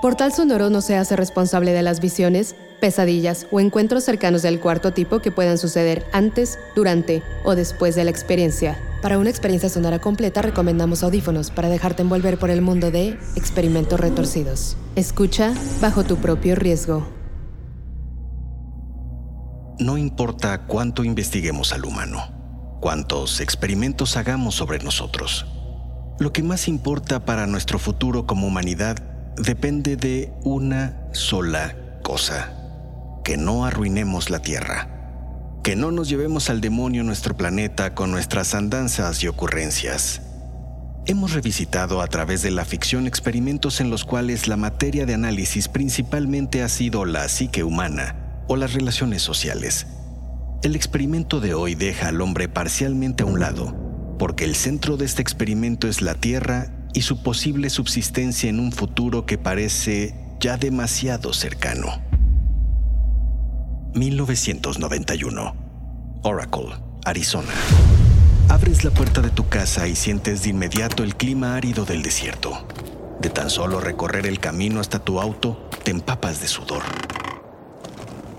Portal 0.00 0.32
Sonoro 0.32 0.70
no 0.70 0.80
se 0.80 0.96
hace 0.96 1.16
responsable 1.16 1.72
de 1.72 1.82
las 1.82 1.98
visiones, 1.98 2.54
pesadillas 2.80 3.48
o 3.50 3.58
encuentros 3.58 4.04
cercanos 4.04 4.42
del 4.42 4.60
cuarto 4.60 4.92
tipo 4.92 5.18
que 5.18 5.32
puedan 5.32 5.58
suceder 5.58 6.06
antes, 6.12 6.56
durante 6.76 7.24
o 7.44 7.56
después 7.56 7.96
de 7.96 8.04
la 8.04 8.10
experiencia. 8.10 8.78
Para 9.02 9.18
una 9.18 9.28
experiencia 9.28 9.68
sonora 9.68 9.98
completa 9.98 10.40
recomendamos 10.40 11.02
audífonos 11.02 11.50
para 11.50 11.68
dejarte 11.68 12.02
envolver 12.02 12.38
por 12.38 12.50
el 12.50 12.62
mundo 12.62 12.92
de 12.92 13.18
experimentos 13.34 13.98
retorcidos. 13.98 14.76
Escucha 14.94 15.52
bajo 15.80 16.04
tu 16.04 16.16
propio 16.16 16.54
riesgo. 16.54 17.04
No 19.80 19.98
importa 19.98 20.66
cuánto 20.66 21.02
investiguemos 21.02 21.72
al 21.72 21.84
humano, 21.84 22.78
cuántos 22.80 23.40
experimentos 23.40 24.16
hagamos 24.16 24.54
sobre 24.54 24.78
nosotros. 24.78 25.44
Lo 26.20 26.32
que 26.32 26.44
más 26.44 26.68
importa 26.68 27.24
para 27.24 27.48
nuestro 27.48 27.80
futuro 27.80 28.28
como 28.28 28.46
humanidad 28.46 29.17
depende 29.40 29.96
de 29.96 30.32
una 30.42 30.96
sola 31.12 31.76
cosa, 32.02 32.52
que 33.24 33.36
no 33.36 33.64
arruinemos 33.64 34.30
la 34.30 34.40
Tierra, 34.40 34.88
que 35.62 35.76
no 35.76 35.90
nos 35.90 36.08
llevemos 36.08 36.50
al 36.50 36.60
demonio 36.60 37.04
nuestro 37.04 37.36
planeta 37.36 37.94
con 37.94 38.10
nuestras 38.10 38.54
andanzas 38.54 39.22
y 39.22 39.28
ocurrencias. 39.28 40.22
Hemos 41.06 41.32
revisitado 41.32 42.02
a 42.02 42.06
través 42.06 42.42
de 42.42 42.50
la 42.50 42.64
ficción 42.64 43.06
experimentos 43.06 43.80
en 43.80 43.90
los 43.90 44.04
cuales 44.04 44.48
la 44.48 44.56
materia 44.56 45.06
de 45.06 45.14
análisis 45.14 45.68
principalmente 45.68 46.62
ha 46.62 46.68
sido 46.68 47.04
la 47.04 47.28
psique 47.28 47.64
humana 47.64 48.44
o 48.46 48.56
las 48.56 48.74
relaciones 48.74 49.22
sociales. 49.22 49.86
El 50.62 50.74
experimento 50.74 51.40
de 51.40 51.54
hoy 51.54 51.74
deja 51.74 52.08
al 52.08 52.20
hombre 52.20 52.48
parcialmente 52.48 53.22
a 53.22 53.26
un 53.26 53.40
lado, 53.40 54.16
porque 54.18 54.44
el 54.44 54.54
centro 54.56 54.96
de 54.96 55.04
este 55.04 55.22
experimento 55.22 55.88
es 55.88 56.02
la 56.02 56.14
Tierra 56.14 56.77
y 56.98 57.02
su 57.02 57.22
posible 57.22 57.70
subsistencia 57.70 58.50
en 58.50 58.58
un 58.58 58.72
futuro 58.72 59.24
que 59.24 59.38
parece 59.38 60.16
ya 60.40 60.56
demasiado 60.56 61.32
cercano. 61.32 62.02
1991. 63.94 65.54
Oracle, 66.24 66.70
Arizona. 67.04 67.52
Abres 68.48 68.82
la 68.82 68.90
puerta 68.90 69.20
de 69.20 69.30
tu 69.30 69.48
casa 69.48 69.86
y 69.86 69.94
sientes 69.94 70.42
de 70.42 70.50
inmediato 70.50 71.04
el 71.04 71.14
clima 71.14 71.54
árido 71.54 71.84
del 71.84 72.02
desierto. 72.02 72.66
De 73.20 73.30
tan 73.30 73.48
solo 73.48 73.80
recorrer 73.80 74.26
el 74.26 74.40
camino 74.40 74.80
hasta 74.80 74.98
tu 74.98 75.20
auto, 75.20 75.70
te 75.84 75.92
empapas 75.92 76.40
de 76.40 76.48
sudor. 76.48 76.82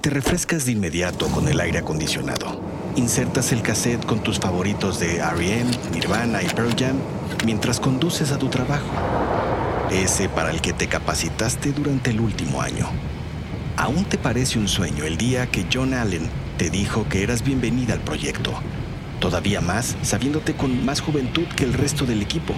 Te 0.02 0.10
refrescas 0.10 0.66
de 0.66 0.74
inmediato 0.74 1.28
con 1.28 1.48
el 1.48 1.62
aire 1.62 1.80
acondicionado. 1.80 2.60
Insertas 2.96 3.52
el 3.52 3.62
cassette 3.62 4.06
con 4.06 4.22
tus 4.22 4.40
favoritos 4.40 5.00
de 5.00 5.18
R.E.M., 5.18 5.70
Nirvana 5.94 6.42
y 6.42 6.48
Pearl 6.48 6.76
Jam 6.78 6.98
mientras 7.46 7.80
conduces 7.80 8.32
a 8.32 8.38
tu 8.38 8.50
trabajo, 8.50 8.92
ese 9.92 10.28
para 10.28 10.52
el 10.52 10.62
que 10.62 10.74
te 10.74 10.88
capacitaste 10.88 11.72
durante 11.72 12.10
el 12.10 12.20
último 12.20 12.62
año. 12.62 12.88
¿Aún 13.78 14.04
te 14.06 14.18
parece 14.18 14.60
un 14.60 14.68
sueño 14.68 15.06
el 15.06 15.18
día 15.18 15.48
que 15.48 15.66
John 15.72 15.94
Allen 15.94 16.30
te 16.58 16.70
dijo 16.70 17.08
que 17.08 17.24
eras 17.24 17.44
bienvenida 17.44 17.94
al 17.94 18.02
proyecto? 18.02 18.54
Todavía 19.20 19.62
más 19.62 19.96
sabiéndote 20.02 20.54
con 20.56 20.84
más 20.84 21.00
juventud 21.00 21.46
que 21.56 21.64
el 21.64 21.74
resto 21.74 22.06
del 22.06 22.22
equipo. 22.22 22.54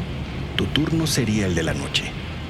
Tu 0.56 0.66
turno 0.68 1.06
sería 1.08 1.46
el 1.46 1.56
de 1.56 1.64
la 1.64 1.74
noche, 1.74 2.06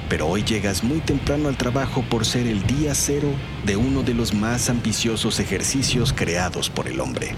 pero 0.08 0.26
hoy 0.26 0.42
llegas 0.44 0.84
muy 0.84 1.00
temprano 1.00 1.48
al 1.48 1.56
trabajo 1.56 2.02
por 2.08 2.24
ser 2.24 2.46
el 2.46 2.66
día 2.66 2.94
cero 2.94 3.28
de 3.66 3.76
uno 3.76 4.02
de 4.02 4.14
los 4.14 4.32
más 4.32 4.70
ambiciosos 4.70 5.40
ejercicios 5.40 6.12
creados 6.12 6.70
por 6.70 6.88
el 6.88 7.00
hombre. 7.00 7.34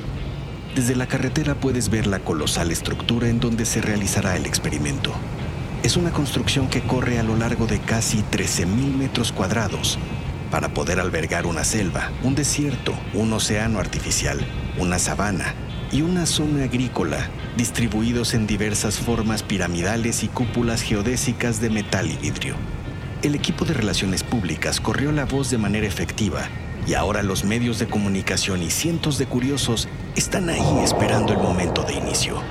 Desde 0.74 0.96
la 0.96 1.06
carretera 1.06 1.54
puedes 1.54 1.88
ver 1.88 2.08
la 2.08 2.18
colosal 2.18 2.72
estructura 2.72 3.28
en 3.28 3.38
donde 3.38 3.64
se 3.64 3.80
realizará 3.80 4.36
el 4.36 4.44
experimento. 4.44 5.12
Es 5.84 5.96
una 5.96 6.10
construcción 6.10 6.66
que 6.68 6.82
corre 6.82 7.20
a 7.20 7.22
lo 7.22 7.36
largo 7.36 7.66
de 7.66 7.78
casi 7.78 8.24
13.000 8.32 8.96
metros 8.96 9.30
cuadrados 9.30 10.00
para 10.50 10.74
poder 10.74 10.98
albergar 10.98 11.46
una 11.46 11.62
selva, 11.62 12.10
un 12.24 12.34
desierto, 12.34 12.92
un 13.12 13.32
océano 13.32 13.78
artificial, 13.78 14.44
una 14.76 14.98
sabana 14.98 15.54
y 15.92 16.02
una 16.02 16.26
zona 16.26 16.64
agrícola 16.64 17.28
distribuidos 17.56 18.34
en 18.34 18.48
diversas 18.48 18.98
formas 18.98 19.44
piramidales 19.44 20.24
y 20.24 20.28
cúpulas 20.28 20.82
geodésicas 20.82 21.60
de 21.60 21.70
metal 21.70 22.10
y 22.10 22.16
vidrio. 22.16 22.56
El 23.22 23.36
equipo 23.36 23.64
de 23.64 23.74
relaciones 23.74 24.24
públicas 24.24 24.80
corrió 24.80 25.12
la 25.12 25.24
voz 25.24 25.50
de 25.50 25.58
manera 25.58 25.86
efectiva 25.86 26.48
y 26.86 26.94
ahora 26.94 27.22
los 27.22 27.44
medios 27.44 27.78
de 27.78 27.86
comunicación 27.86 28.62
y 28.62 28.70
cientos 28.70 29.18
de 29.18 29.26
curiosos 29.26 29.88
están 30.16 30.48
ahí 30.48 30.78
esperando 30.82 31.32
el 31.32 31.38
momento 31.38 31.82
de 31.82 31.94
inicio. 31.94 32.42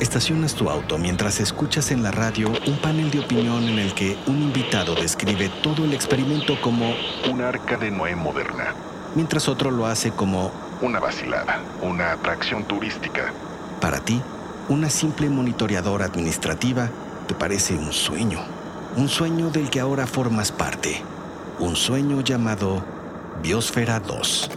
Estacionas 0.00 0.54
tu 0.54 0.70
auto 0.70 0.96
mientras 0.96 1.40
escuchas 1.40 1.90
en 1.90 2.02
la 2.02 2.12
radio 2.12 2.52
un 2.66 2.78
panel 2.78 3.10
de 3.10 3.18
opinión 3.18 3.68
en 3.68 3.78
el 3.78 3.94
que 3.94 4.16
un 4.26 4.42
invitado 4.42 4.94
describe 4.94 5.50
todo 5.62 5.84
el 5.84 5.92
experimento 5.92 6.60
como 6.60 6.94
una 7.28 7.48
arca 7.48 7.76
de 7.76 7.90
Noé 7.90 8.14
moderna, 8.14 8.74
mientras 9.14 9.48
otro 9.48 9.70
lo 9.70 9.86
hace 9.86 10.12
como 10.12 10.52
una 10.80 11.00
vacilada, 11.00 11.60
una 11.82 12.12
atracción 12.12 12.64
turística. 12.64 13.32
Para 13.80 13.98
ti, 13.98 14.22
una 14.68 14.88
simple 14.88 15.28
monitoreadora 15.28 16.04
administrativa 16.04 16.90
te 17.26 17.34
parece 17.34 17.74
un 17.74 17.92
sueño, 17.92 18.40
un 18.96 19.08
sueño 19.08 19.50
del 19.50 19.68
que 19.68 19.80
ahora 19.80 20.06
formas 20.06 20.52
parte, 20.52 21.02
un 21.58 21.74
sueño 21.74 22.20
llamado 22.20 22.84
Biosfera 23.42 24.00
2. 24.00 24.50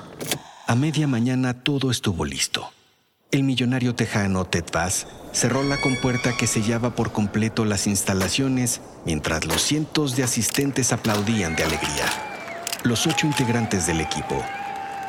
A 0.68 0.76
media 0.76 1.08
mañana 1.08 1.54
todo 1.54 1.92
estuvo 1.92 2.26
listo. 2.26 2.72
El 3.32 3.44
millonario 3.44 3.94
tejano 3.94 4.46
Ted 4.46 4.66
Bass 4.74 5.08
cerró 5.32 5.64
la 5.64 5.80
compuerta 5.80 6.36
que 6.36 6.48
sellaba 6.48 6.96
por 6.96 7.12
completo 7.12 7.64
las 7.64 7.86
instalaciones 7.88 8.82
mientras 9.06 9.46
los 9.46 9.62
cientos 9.62 10.16
de 10.16 10.24
asistentes 10.24 10.92
aplaudían 10.92 11.56
de 11.56 11.64
alegría. 11.64 12.06
Los 12.84 13.06
ocho 13.06 13.28
integrantes 13.28 13.86
del 13.86 14.02
equipo, 14.02 14.44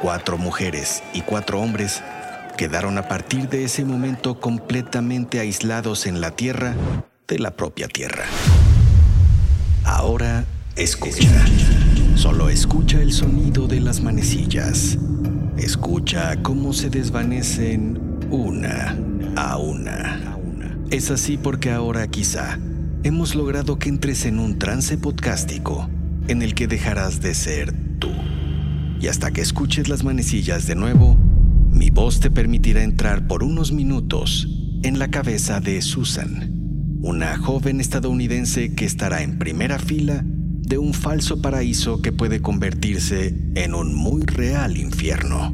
cuatro 0.03 0.37
mujeres 0.37 1.03
y 1.15 1.22
cuatro 1.22 1.61
hombres, 1.61 2.03
quedaron 2.59 2.99
a 2.99 3.08
partir 3.08 3.49
de 3.49 3.64
ese 3.64 3.85
momento 3.85 4.38
completamente 4.38 5.41
aislados 5.41 6.06
en 6.06 6.20
la 6.20 6.32
Tierra 6.32 6.76
de 7.26 7.38
la 7.38 7.52
propia 7.52 7.88
Tierra. 7.88 8.26
Ahora 9.85 10.44
escucha. 10.76 11.44
Solo 12.14 12.49
escucha 12.49 13.00
el 13.00 13.12
sonido 13.12 13.67
de 13.67 13.81
las 13.81 14.03
manecillas. 14.03 14.99
Escucha 15.56 16.43
cómo 16.43 16.73
se 16.73 16.91
desvanecen 16.91 17.99
una 18.31 18.97
a 19.37 19.56
una. 19.56 20.38
Es 20.91 21.11
así 21.11 21.38
porque 21.38 21.70
ahora 21.70 22.06
quizá 22.06 22.59
hemos 23.03 23.35
logrado 23.35 23.79
que 23.79 23.88
entres 23.88 24.26
en 24.26 24.38
un 24.38 24.59
trance 24.59 24.99
podcástico 24.99 25.88
en 26.29 26.43
el 26.43 26.55
que 26.55 26.67
dejarás 26.67 27.20
de 27.23 27.35
ser 27.35 27.73
tú. 27.99 28.11
Y 29.00 29.09
hasta 29.09 29.31
que 29.31 29.41
escuches 29.41 29.88
las 29.88 30.05
manecillas 30.05 30.67
de 30.67 30.75
nuevo, 30.75 31.17
mi 31.70 31.91
voz 31.91 32.20
te 32.20 32.31
permitirá 32.31 32.85
entrar 32.85 33.26
por 33.26 33.43
unos 33.43 33.73
minutos 33.73 34.49
en 34.82 34.99
la 34.99 35.09
cabeza 35.11 35.61
de 35.61 35.81
Susan, 35.81 36.99
una 37.00 37.38
joven 37.38 37.81
estadounidense 37.81 38.75
que 38.75 38.85
estará 38.85 39.23
en 39.23 39.38
primera 39.38 39.79
fila 39.79 40.25
de 40.73 40.79
un 40.79 40.95
falso 40.95 41.43
paraíso 41.43 42.01
que 42.01 42.13
puede 42.13 42.41
convertirse 42.41 43.37
en 43.57 43.75
un 43.75 43.95
muy 43.95 44.23
real 44.23 44.79
infierno. 44.79 45.53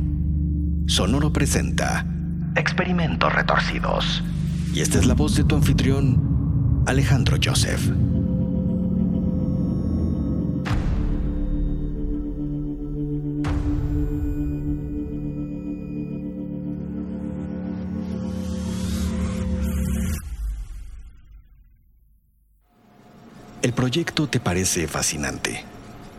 Sonoro 0.87 1.33
presenta 1.33 2.07
Experimentos 2.55 3.33
retorcidos. 3.33 4.23
Y 4.73 4.79
esta 4.79 5.01
es 5.01 5.07
la 5.07 5.15
voz 5.15 5.35
de 5.35 5.43
tu 5.43 5.57
anfitrión, 5.57 6.85
Alejandro 6.87 7.37
Joseph. 7.45 7.91
El 23.69 23.75
proyecto 23.75 24.27
te 24.27 24.41
parece 24.41 24.89
fascinante. 24.89 25.63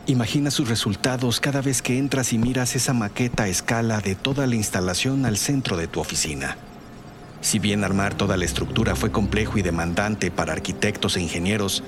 Imagina 0.05 0.51
sus 0.51 0.69
resultados 0.69 1.39
cada 1.39 1.63
vez 1.63 1.81
que 1.81 1.97
entras 1.97 2.31
y 2.31 2.37
miras 2.37 2.75
esa 2.75 2.93
maqueta 2.93 3.45
a 3.45 3.47
escala 3.47 4.01
de 4.01 4.13
toda 4.13 4.45
la 4.45 4.53
instalación 4.53 5.25
al 5.25 5.35
centro 5.35 5.75
de 5.75 5.87
tu 5.87 5.99
oficina. 5.99 6.57
Si 7.41 7.57
bien 7.57 7.83
armar 7.83 8.13
toda 8.13 8.37
la 8.37 8.45
estructura 8.45 8.95
fue 8.95 9.11
complejo 9.11 9.57
y 9.57 9.63
demandante 9.63 10.29
para 10.29 10.53
arquitectos 10.53 11.17
e 11.17 11.21
ingenieros, 11.21 11.81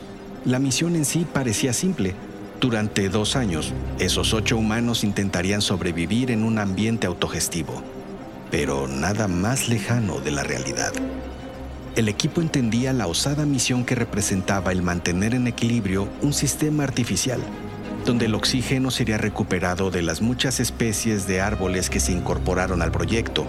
la 0.45 0.57
misión 0.57 0.95
en 0.95 1.05
sí 1.05 1.27
parecía 1.31 1.73
simple. 1.73 2.15
Durante 2.59 3.07
dos 3.09 3.35
años, 3.35 3.71
esos 3.99 4.33
ocho 4.33 4.57
humanos 4.57 5.03
intentarían 5.03 5.61
sobrevivir 5.61 6.31
en 6.31 6.43
un 6.43 6.57
ambiente 6.57 7.05
autogestivo, 7.05 7.83
pero 8.49 8.87
nada 8.87 9.27
más 9.27 9.69
lejano 9.69 10.21
de 10.21 10.31
la 10.31 10.41
realidad. 10.41 10.91
El 11.93 12.07
equipo 12.07 12.39
entendía 12.39 12.93
la 12.93 13.07
osada 13.07 13.45
misión 13.45 13.83
que 13.83 13.95
representaba 13.95 14.71
el 14.71 14.81
mantener 14.81 15.33
en 15.33 15.47
equilibrio 15.47 16.07
un 16.21 16.31
sistema 16.31 16.83
artificial, 16.83 17.41
donde 18.05 18.27
el 18.27 18.35
oxígeno 18.35 18.91
sería 18.91 19.17
recuperado 19.17 19.91
de 19.91 20.01
las 20.01 20.21
muchas 20.21 20.61
especies 20.61 21.27
de 21.27 21.41
árboles 21.41 21.89
que 21.89 21.99
se 21.99 22.13
incorporaron 22.13 22.81
al 22.81 22.93
proyecto. 22.93 23.45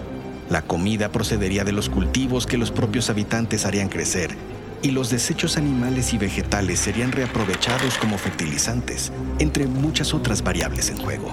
La 0.51 0.63
comida 0.63 1.11
procedería 1.11 1.63
de 1.63 1.71
los 1.71 1.89
cultivos 1.89 2.47
que 2.47 2.59
los 2.59 2.73
propios 2.73 3.11
habitantes 3.11 3.65
harían 3.65 3.89
crecer, 3.89 4.35
y 4.83 4.91
los 4.91 5.09
desechos 5.09 5.57
animales 5.57 6.13
y 6.13 6.19
vegetales 6.19 6.81
serían 6.81 7.13
reaprovechados 7.13 7.97
como 7.97 8.19
fertilizantes, 8.19 9.13
entre 9.39 9.69
muchas 9.69 10.15
otras 10.15 10.43
variables 10.43 10.91
en 10.91 10.99
juego. 10.99 11.33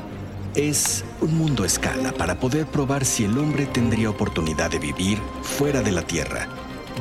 Es 0.54 1.04
un 1.22 1.36
mundo 1.36 1.64
a 1.64 1.66
escala 1.66 2.12
para 2.12 2.40
poder 2.40 2.68
probar 2.68 3.04
si 3.04 3.24
el 3.24 3.36
hombre 3.40 3.66
tendría 3.66 4.12
oportunidad 4.12 4.70
de 4.70 4.78
vivir 4.78 5.18
fuera 5.42 5.82
de 5.82 5.92
la 5.92 6.04
Tierra 6.04 6.48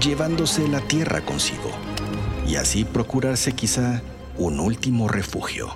llevándose 0.01 0.69
la 0.69 0.81
tierra 0.81 1.21
consigo, 1.21 1.71
y 2.47 2.57
así 2.57 2.85
procurarse 2.85 3.53
quizá 3.53 4.03
un 4.37 4.61
último 4.61 5.09
refugio. 5.09 5.75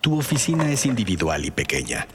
Tu 0.00 0.16
oficina 0.16 0.70
es 0.70 0.86
individual 0.86 1.44
y 1.44 1.50
pequeña. 1.50 2.06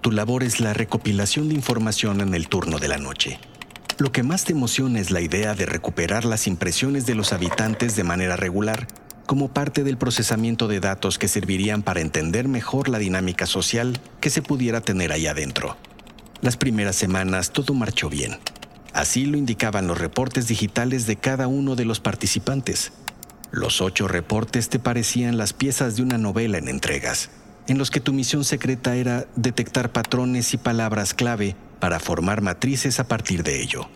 Tu 0.00 0.10
labor 0.10 0.42
es 0.42 0.60
la 0.60 0.72
recopilación 0.72 1.48
de 1.48 1.54
información 1.54 2.20
en 2.20 2.34
el 2.34 2.48
turno 2.48 2.78
de 2.78 2.88
la 2.88 2.98
noche. 2.98 3.38
Lo 3.98 4.12
que 4.12 4.22
más 4.22 4.44
te 4.44 4.52
emociona 4.52 5.00
es 5.00 5.10
la 5.10 5.20
idea 5.20 5.54
de 5.54 5.66
recuperar 5.66 6.24
las 6.24 6.46
impresiones 6.46 7.04
de 7.04 7.14
los 7.14 7.32
habitantes 7.32 7.96
de 7.96 8.04
manera 8.04 8.36
regular, 8.36 8.86
como 9.26 9.48
parte 9.48 9.84
del 9.84 9.98
procesamiento 9.98 10.68
de 10.68 10.80
datos 10.80 11.18
que 11.18 11.28
servirían 11.28 11.82
para 11.82 12.00
entender 12.00 12.48
mejor 12.48 12.88
la 12.88 12.98
dinámica 12.98 13.44
social 13.44 14.00
que 14.20 14.30
se 14.30 14.40
pudiera 14.40 14.80
tener 14.80 15.12
ahí 15.12 15.26
adentro. 15.26 15.76
Las 16.40 16.56
primeras 16.56 16.94
semanas 16.94 17.50
todo 17.50 17.74
marchó 17.74 18.08
bien. 18.08 18.38
Así 18.92 19.26
lo 19.26 19.36
indicaban 19.36 19.88
los 19.88 19.98
reportes 19.98 20.46
digitales 20.46 21.04
de 21.06 21.16
cada 21.16 21.48
uno 21.48 21.74
de 21.74 21.84
los 21.84 21.98
participantes. 21.98 22.92
Los 23.50 23.80
ocho 23.80 24.06
reportes 24.06 24.68
te 24.68 24.78
parecían 24.78 25.36
las 25.36 25.52
piezas 25.52 25.96
de 25.96 26.02
una 26.02 26.16
novela 26.16 26.58
en 26.58 26.68
entregas, 26.68 27.30
en 27.66 27.76
los 27.76 27.90
que 27.90 27.98
tu 27.98 28.12
misión 28.12 28.44
secreta 28.44 28.94
era 28.94 29.26
detectar 29.34 29.90
patrones 29.90 30.54
y 30.54 30.58
palabras 30.58 31.12
clave 31.12 31.56
para 31.80 31.98
formar 31.98 32.40
matrices 32.40 33.00
a 33.00 33.08
partir 33.08 33.42
de 33.42 33.60
ello. 33.60 33.88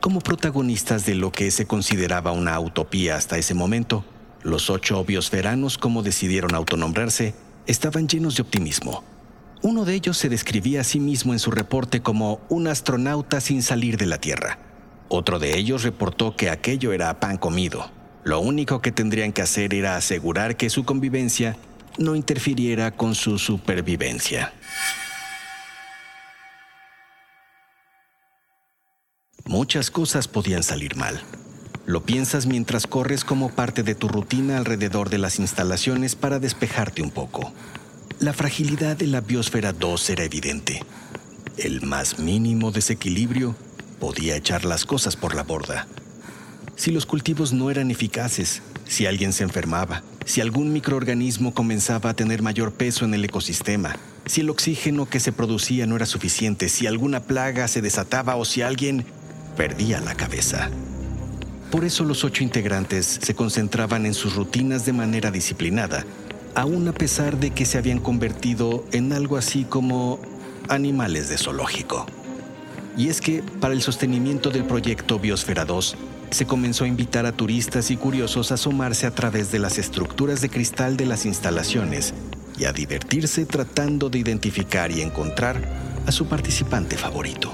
Como 0.00 0.20
protagonistas 0.20 1.06
de 1.06 1.14
lo 1.14 1.30
que 1.30 1.52
se 1.52 1.66
consideraba 1.66 2.32
una 2.32 2.58
utopía 2.58 3.14
hasta 3.14 3.38
ese 3.38 3.54
momento, 3.54 4.04
los 4.42 4.70
ocho 4.70 4.98
obvios 4.98 5.30
veranos, 5.30 5.78
como 5.78 6.02
decidieron 6.02 6.56
autonombrarse, 6.56 7.34
estaban 7.66 8.08
llenos 8.08 8.34
de 8.34 8.42
optimismo 8.42 9.04
uno 9.62 9.84
de 9.84 9.94
ellos 9.94 10.16
se 10.16 10.28
describía 10.28 10.80
a 10.80 10.84
sí 10.84 11.00
mismo 11.00 11.32
en 11.32 11.38
su 11.38 11.50
reporte 11.50 12.00
como 12.00 12.40
un 12.48 12.66
astronauta 12.66 13.40
sin 13.40 13.62
salir 13.62 13.96
de 13.96 14.06
la 14.06 14.18
Tierra. 14.18 14.58
Otro 15.08 15.38
de 15.38 15.58
ellos 15.58 15.82
reportó 15.82 16.36
que 16.36 16.50
aquello 16.50 16.92
era 16.92 17.20
pan 17.20 17.36
comido. 17.36 17.90
Lo 18.24 18.40
único 18.40 18.80
que 18.80 18.92
tendrían 18.92 19.32
que 19.32 19.42
hacer 19.42 19.74
era 19.74 19.96
asegurar 19.96 20.56
que 20.56 20.70
su 20.70 20.84
convivencia 20.84 21.56
no 21.98 22.16
interfiriera 22.16 22.90
con 22.92 23.14
su 23.14 23.38
supervivencia. 23.38 24.52
Muchas 29.44 29.90
cosas 29.90 30.28
podían 30.28 30.62
salir 30.62 30.96
mal. 30.96 31.20
Lo 31.84 32.04
piensas 32.04 32.46
mientras 32.46 32.86
corres 32.86 33.24
como 33.24 33.50
parte 33.50 33.82
de 33.82 33.96
tu 33.96 34.06
rutina 34.06 34.58
alrededor 34.58 35.10
de 35.10 35.18
las 35.18 35.40
instalaciones 35.40 36.14
para 36.14 36.38
despejarte 36.38 37.02
un 37.02 37.10
poco. 37.10 37.52
La 38.20 38.34
fragilidad 38.34 38.98
de 38.98 39.06
la 39.06 39.22
biosfera 39.22 39.72
2 39.72 40.10
era 40.10 40.24
evidente. 40.24 40.82
El 41.56 41.80
más 41.80 42.18
mínimo 42.18 42.70
desequilibrio 42.70 43.56
podía 43.98 44.36
echar 44.36 44.66
las 44.66 44.84
cosas 44.84 45.16
por 45.16 45.34
la 45.34 45.42
borda. 45.42 45.86
Si 46.76 46.90
los 46.90 47.06
cultivos 47.06 47.54
no 47.54 47.70
eran 47.70 47.90
eficaces, 47.90 48.60
si 48.86 49.06
alguien 49.06 49.32
se 49.32 49.44
enfermaba, 49.44 50.02
si 50.26 50.42
algún 50.42 50.70
microorganismo 50.70 51.54
comenzaba 51.54 52.10
a 52.10 52.14
tener 52.14 52.42
mayor 52.42 52.72
peso 52.72 53.06
en 53.06 53.14
el 53.14 53.24
ecosistema, 53.24 53.96
si 54.26 54.42
el 54.42 54.50
oxígeno 54.50 55.08
que 55.08 55.18
se 55.18 55.32
producía 55.32 55.86
no 55.86 55.96
era 55.96 56.04
suficiente, 56.04 56.68
si 56.68 56.86
alguna 56.86 57.20
plaga 57.20 57.68
se 57.68 57.80
desataba 57.80 58.36
o 58.36 58.44
si 58.44 58.60
alguien 58.60 59.06
perdía 59.56 59.98
la 59.98 60.14
cabeza. 60.14 60.68
Por 61.70 61.86
eso 61.86 62.04
los 62.04 62.22
ocho 62.22 62.44
integrantes 62.44 63.18
se 63.22 63.34
concentraban 63.34 64.04
en 64.04 64.12
sus 64.12 64.34
rutinas 64.34 64.84
de 64.84 64.92
manera 64.92 65.30
disciplinada 65.30 66.04
aún 66.54 66.88
a 66.88 66.92
pesar 66.92 67.38
de 67.38 67.50
que 67.50 67.64
se 67.64 67.78
habían 67.78 68.00
convertido 68.00 68.84
en 68.92 69.12
algo 69.12 69.36
así 69.36 69.64
como 69.64 70.18
animales 70.68 71.28
de 71.28 71.38
zoológico. 71.38 72.06
Y 72.96 73.08
es 73.08 73.20
que, 73.20 73.42
para 73.60 73.74
el 73.74 73.82
sostenimiento 73.82 74.50
del 74.50 74.64
proyecto 74.64 75.18
Biosfera 75.18 75.64
2, 75.64 75.96
se 76.30 76.46
comenzó 76.46 76.84
a 76.84 76.88
invitar 76.88 77.26
a 77.26 77.32
turistas 77.32 77.90
y 77.90 77.96
curiosos 77.96 78.50
a 78.50 78.54
asomarse 78.54 79.06
a 79.06 79.10
través 79.10 79.50
de 79.50 79.58
las 79.58 79.78
estructuras 79.78 80.40
de 80.40 80.48
cristal 80.48 80.96
de 80.96 81.06
las 81.06 81.26
instalaciones 81.26 82.14
y 82.58 82.64
a 82.64 82.72
divertirse 82.72 83.46
tratando 83.46 84.10
de 84.10 84.18
identificar 84.18 84.90
y 84.90 85.00
encontrar 85.00 85.60
a 86.06 86.12
su 86.12 86.26
participante 86.26 86.96
favorito. 86.96 87.52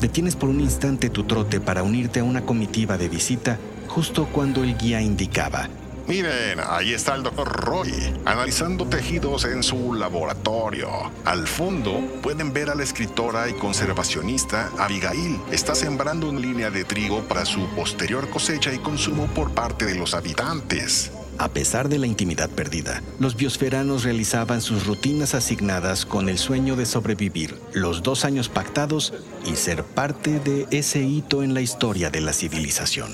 Detienes 0.00 0.36
por 0.36 0.48
un 0.48 0.60
instante 0.60 1.10
tu 1.10 1.24
trote 1.24 1.60
para 1.60 1.82
unirte 1.82 2.20
a 2.20 2.24
una 2.24 2.42
comitiva 2.42 2.98
de 2.98 3.08
visita 3.08 3.58
justo 3.88 4.26
cuando 4.26 4.64
el 4.64 4.76
guía 4.76 5.00
indicaba 5.00 5.68
Miren, 6.08 6.58
ahí 6.68 6.92
está 6.92 7.14
el 7.14 7.22
doctor 7.22 7.48
Roy, 7.48 7.92
analizando 8.24 8.86
tejidos 8.86 9.44
en 9.44 9.62
su 9.62 9.94
laboratorio. 9.94 10.88
Al 11.24 11.46
fondo 11.46 12.00
pueden 12.22 12.52
ver 12.52 12.70
a 12.70 12.74
la 12.74 12.82
escritora 12.82 13.48
y 13.48 13.54
conservacionista 13.54 14.70
Abigail. 14.78 15.38
Está 15.52 15.74
sembrando 15.74 16.28
una 16.28 16.40
línea 16.40 16.70
de 16.70 16.84
trigo 16.84 17.22
para 17.28 17.44
su 17.44 17.66
posterior 17.76 18.28
cosecha 18.30 18.72
y 18.72 18.78
consumo 18.78 19.26
por 19.28 19.52
parte 19.52 19.86
de 19.86 19.94
los 19.94 20.14
habitantes. 20.14 21.12
A 21.38 21.48
pesar 21.48 21.88
de 21.88 21.98
la 21.98 22.06
intimidad 22.06 22.50
perdida, 22.50 23.02
los 23.18 23.36
biosferanos 23.36 24.04
realizaban 24.04 24.60
sus 24.60 24.86
rutinas 24.86 25.34
asignadas 25.34 26.04
con 26.04 26.28
el 26.28 26.38
sueño 26.38 26.76
de 26.76 26.84
sobrevivir 26.84 27.58
los 27.72 28.02
dos 28.02 28.24
años 28.24 28.48
pactados 28.48 29.14
y 29.46 29.56
ser 29.56 29.82
parte 29.82 30.40
de 30.40 30.66
ese 30.70 31.00
hito 31.00 31.42
en 31.42 31.54
la 31.54 31.60
historia 31.60 32.10
de 32.10 32.20
la 32.20 32.32
civilización. 32.32 33.12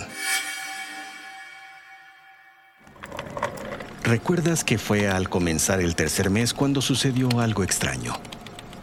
Recuerdas 4.02 4.64
que 4.64 4.78
fue 4.78 5.08
al 5.08 5.28
comenzar 5.28 5.80
el 5.80 5.94
tercer 5.94 6.30
mes 6.30 6.54
cuando 6.54 6.80
sucedió 6.80 7.40
algo 7.40 7.62
extraño. 7.62 8.14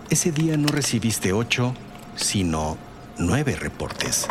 Ese 0.09 0.31
día 0.31 0.57
no 0.57 0.67
recibiste 0.67 1.33
ocho, 1.33 1.73
sino 2.15 2.77
nueve 3.17 3.55
reportes. 3.55 4.27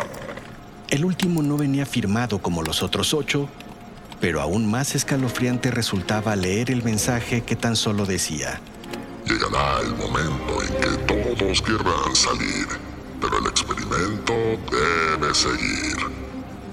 El 0.89 1.03
último 1.03 1.41
no 1.41 1.57
venía 1.57 1.85
firmado 1.85 2.39
como 2.39 2.61
los 2.61 2.83
otros 2.83 3.13
ocho, 3.13 3.49
pero 4.21 4.41
aún 4.41 4.69
más 4.69 4.95
escalofriante 4.95 5.71
resultaba 5.71 6.35
leer 6.35 6.71
el 6.71 6.83
mensaje 6.83 7.41
que 7.41 7.55
tan 7.55 7.75
solo 7.75 8.05
decía. 8.05 8.61
Llegará 9.25 9.81
el 9.81 9.95
momento 9.95 10.61
en 10.61 11.07
que 11.07 11.35
todos 11.35 11.61
querrán 11.61 12.15
salir, 12.15 12.67
pero 13.19 13.39
el 13.39 13.47
experimento 13.47 14.33
debe 14.71 15.33
seguir. 15.33 15.97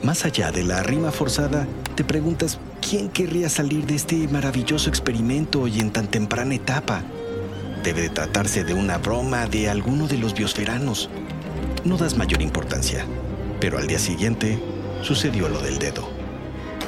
Más 0.02 0.24
allá 0.24 0.52
de 0.52 0.62
la 0.62 0.82
rima 0.82 1.10
forzada, 1.10 1.66
te 1.94 2.04
preguntas 2.04 2.58
¿Quién 2.86 3.08
querría 3.08 3.48
salir 3.48 3.86
de 3.86 3.94
este 3.94 4.28
maravilloso 4.28 4.90
experimento 4.90 5.66
y 5.66 5.80
en 5.80 5.90
tan 5.90 6.08
temprana 6.08 6.54
etapa? 6.54 7.02
Debe 7.82 8.02
de 8.02 8.08
tratarse 8.10 8.64
de 8.64 8.74
una 8.74 8.98
broma 8.98 9.46
de 9.46 9.70
alguno 9.70 10.08
de 10.08 10.18
los 10.18 10.34
biosferanos. 10.34 11.08
No 11.84 11.96
das 11.96 12.18
mayor 12.18 12.42
importancia, 12.42 13.06
pero 13.60 13.78
al 13.78 13.86
día 13.86 13.98
siguiente 13.98 14.58
sucedió 15.02 15.48
lo 15.48 15.60
del 15.62 15.78
dedo. 15.78 16.06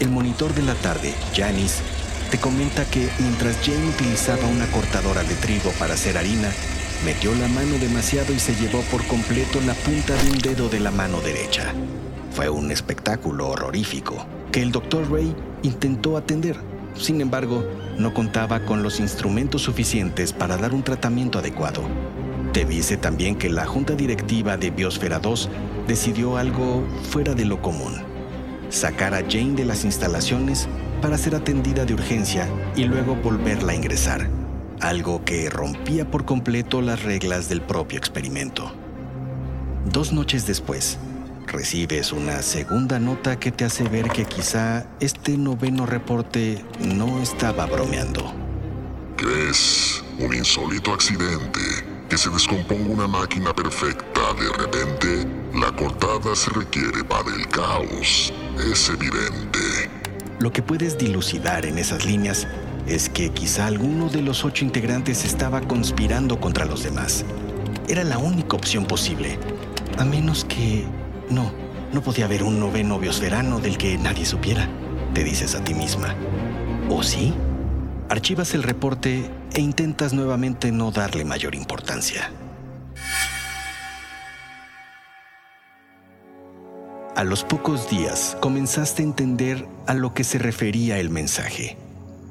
El 0.00 0.10
monitor 0.10 0.52
de 0.52 0.62
la 0.62 0.74
tarde, 0.74 1.14
Janice, 1.34 1.82
te 2.30 2.38
comenta 2.38 2.84
que 2.84 3.08
mientras 3.20 3.56
Jane 3.64 3.88
utilizaba 3.88 4.46
una 4.48 4.66
cortadora 4.66 5.22
de 5.22 5.34
trigo 5.36 5.70
para 5.78 5.94
hacer 5.94 6.18
harina, 6.18 6.50
Metió 7.04 7.34
la 7.34 7.48
mano 7.48 7.76
demasiado 7.78 8.32
y 8.32 8.38
se 8.38 8.54
llevó 8.54 8.80
por 8.90 9.06
completo 9.06 9.60
la 9.66 9.74
punta 9.74 10.14
de 10.14 10.30
un 10.30 10.38
dedo 10.38 10.70
de 10.70 10.80
la 10.80 10.90
mano 10.90 11.20
derecha. 11.20 11.74
Fue 12.30 12.48
un 12.48 12.70
espectáculo 12.70 13.48
horrorífico 13.48 14.26
que 14.50 14.62
el 14.62 14.72
Dr. 14.72 15.12
Ray 15.12 15.36
intentó 15.64 16.16
atender. 16.16 16.56
Sin 16.94 17.20
embargo, 17.20 17.64
no 17.98 18.14
contaba 18.14 18.60
con 18.60 18.84
los 18.84 19.00
instrumentos 19.00 19.62
suficientes 19.62 20.32
para 20.32 20.56
dar 20.56 20.72
un 20.72 20.84
tratamiento 20.84 21.40
adecuado. 21.40 21.82
Te 22.52 22.64
dice 22.64 22.96
también 22.96 23.34
que 23.34 23.50
la 23.50 23.66
junta 23.66 23.94
directiva 23.94 24.56
de 24.56 24.70
Biosfera 24.70 25.18
2 25.18 25.48
decidió 25.88 26.36
algo 26.36 26.84
fuera 27.10 27.34
de 27.34 27.44
lo 27.44 27.60
común. 27.60 27.94
Sacar 28.68 29.14
a 29.14 29.22
Jane 29.28 29.54
de 29.54 29.64
las 29.64 29.84
instalaciones 29.84 30.68
para 31.02 31.18
ser 31.18 31.34
atendida 31.34 31.84
de 31.84 31.94
urgencia 31.94 32.48
y 32.76 32.84
luego 32.84 33.16
volverla 33.16 33.72
a 33.72 33.76
ingresar, 33.76 34.28
algo 34.80 35.24
que 35.24 35.50
rompía 35.50 36.08
por 36.08 36.24
completo 36.24 36.80
las 36.80 37.02
reglas 37.02 37.48
del 37.48 37.60
propio 37.60 37.98
experimento. 37.98 38.72
Dos 39.90 40.12
noches 40.12 40.46
después, 40.46 40.98
recibes 41.46 42.12
una 42.12 42.42
segunda 42.42 42.98
nota 42.98 43.38
que 43.38 43.52
te 43.52 43.64
hace 43.64 43.84
ver 43.84 44.08
que 44.10 44.24
quizá 44.24 44.86
este 45.00 45.36
noveno 45.36 45.86
reporte 45.86 46.64
no 46.80 47.20
estaba 47.20 47.66
bromeando. 47.66 48.32
¿Crees 49.16 50.04
un 50.18 50.34
insólito 50.34 50.92
accidente 50.92 51.60
que 52.08 52.18
se 52.18 52.30
descomponga 52.30 52.90
una 52.90 53.08
máquina 53.08 53.52
perfecta 53.54 54.14
de 54.32 54.52
repente, 54.52 55.28
la 55.54 55.70
cortada 55.76 56.34
se 56.34 56.50
requiere 56.50 57.04
para 57.04 57.34
el 57.34 57.46
caos. 57.48 58.32
Es 58.70 58.88
evidente. 58.88 59.90
Lo 60.38 60.52
que 60.52 60.62
puedes 60.62 60.98
dilucidar 60.98 61.66
en 61.66 61.78
esas 61.78 62.04
líneas 62.04 62.46
es 62.86 63.08
que 63.08 63.30
quizá 63.30 63.66
alguno 63.66 64.08
de 64.08 64.22
los 64.22 64.44
ocho 64.44 64.64
integrantes 64.64 65.24
estaba 65.24 65.60
conspirando 65.60 66.40
contra 66.40 66.64
los 66.64 66.82
demás. 66.82 67.24
Era 67.88 68.02
la 68.02 68.18
única 68.18 68.56
opción 68.56 68.86
posible. 68.86 69.38
A 69.98 70.04
menos 70.04 70.44
que... 70.44 70.84
No, 71.30 71.52
no 71.92 72.02
podía 72.02 72.26
haber 72.26 72.42
un 72.42 72.60
noveno 72.60 72.98
biosferano 72.98 73.60
del 73.60 73.78
que 73.78 73.96
nadie 73.98 74.26
supiera, 74.26 74.68
te 75.14 75.24
dices 75.24 75.54
a 75.54 75.62
ti 75.62 75.74
misma. 75.74 76.14
¿O 76.88 77.02
sí? 77.02 77.32
Archivas 78.08 78.54
el 78.54 78.62
reporte 78.62 79.30
e 79.54 79.60
intentas 79.60 80.12
nuevamente 80.12 80.72
no 80.72 80.90
darle 80.90 81.24
mayor 81.24 81.54
importancia. 81.54 82.30
A 87.16 87.22
los 87.22 87.44
pocos 87.44 87.88
días 87.88 88.36
comenzaste 88.40 89.02
a 89.02 89.06
entender 89.06 89.66
a 89.86 89.94
lo 89.94 90.14
que 90.14 90.24
se 90.24 90.38
refería 90.38 90.98
el 90.98 91.10
mensaje. 91.10 91.76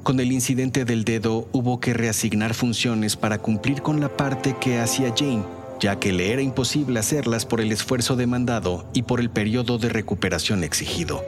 Con 0.02 0.20
el 0.20 0.30
incidente 0.30 0.84
del 0.84 1.04
dedo 1.04 1.48
hubo 1.52 1.80
que 1.80 1.94
reasignar 1.94 2.52
funciones 2.52 3.16
para 3.16 3.38
cumplir 3.38 3.80
con 3.80 4.00
la 4.00 4.14
parte 4.14 4.54
que 4.60 4.78
hacía 4.78 5.14
Jane, 5.16 5.42
ya 5.80 5.98
que 5.98 6.12
le 6.12 6.32
era 6.32 6.42
imposible 6.42 7.00
hacerlas 7.00 7.46
por 7.46 7.60
el 7.60 7.72
esfuerzo 7.72 8.16
demandado 8.16 8.86
y 8.92 9.02
por 9.02 9.20
el 9.20 9.30
periodo 9.30 9.78
de 9.78 9.88
recuperación 9.88 10.64
exigido. 10.64 11.22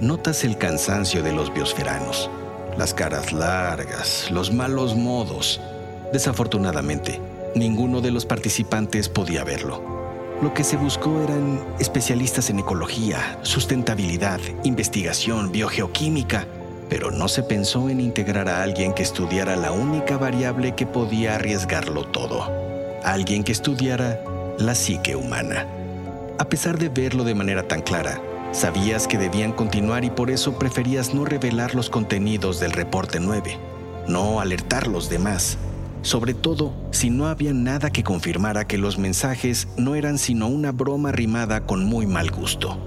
Notas 0.00 0.44
el 0.44 0.56
cansancio 0.56 1.22
de 1.22 1.32
los 1.32 1.52
biosferanos, 1.52 2.30
las 2.78 2.94
caras 2.94 3.32
largas, 3.32 4.30
los 4.30 4.52
malos 4.52 4.96
modos. 4.96 5.60
Desafortunadamente, 6.12 7.20
ninguno 7.54 8.00
de 8.00 8.10
los 8.10 8.24
participantes 8.24 9.08
podía 9.08 9.44
verlo. 9.44 10.00
Lo 10.42 10.54
que 10.54 10.64
se 10.64 10.78
buscó 10.78 11.22
eran 11.22 11.62
especialistas 11.78 12.48
en 12.48 12.60
ecología, 12.60 13.38
sustentabilidad, 13.42 14.40
investigación, 14.64 15.52
biogeoquímica, 15.52 16.46
pero 16.88 17.10
no 17.10 17.28
se 17.28 17.42
pensó 17.42 17.90
en 17.90 18.00
integrar 18.00 18.48
a 18.48 18.62
alguien 18.62 18.94
que 18.94 19.02
estudiara 19.02 19.54
la 19.56 19.70
única 19.70 20.16
variable 20.16 20.74
que 20.74 20.86
podía 20.86 21.34
arriesgarlo 21.34 22.06
todo, 22.06 22.59
alguien 23.04 23.44
que 23.44 23.52
estudiara 23.52 24.20
la 24.58 24.74
psique 24.74 25.16
humana. 25.16 25.66
A 26.38 26.48
pesar 26.48 26.78
de 26.78 26.88
verlo 26.88 27.24
de 27.24 27.34
manera 27.34 27.66
tan 27.68 27.82
clara, 27.82 28.20
sabías 28.52 29.06
que 29.06 29.18
debían 29.18 29.52
continuar 29.52 30.04
y 30.04 30.10
por 30.10 30.30
eso 30.30 30.58
preferías 30.58 31.14
no 31.14 31.24
revelar 31.24 31.74
los 31.74 31.90
contenidos 31.90 32.60
del 32.60 32.72
reporte 32.72 33.20
9, 33.20 33.58
no 34.08 34.40
alertar 34.40 34.86
los 34.86 35.08
demás 35.08 35.58
sobre 36.02 36.34
todo 36.34 36.72
si 36.92 37.10
no 37.10 37.26
había 37.26 37.52
nada 37.52 37.90
que 37.90 38.02
confirmara 38.02 38.66
que 38.66 38.78
los 38.78 38.98
mensajes 38.98 39.68
no 39.76 39.94
eran 39.94 40.18
sino 40.18 40.48
una 40.48 40.72
broma 40.72 41.12
rimada 41.12 41.66
con 41.66 41.84
muy 41.84 42.06
mal 42.06 42.30
gusto. 42.30 42.78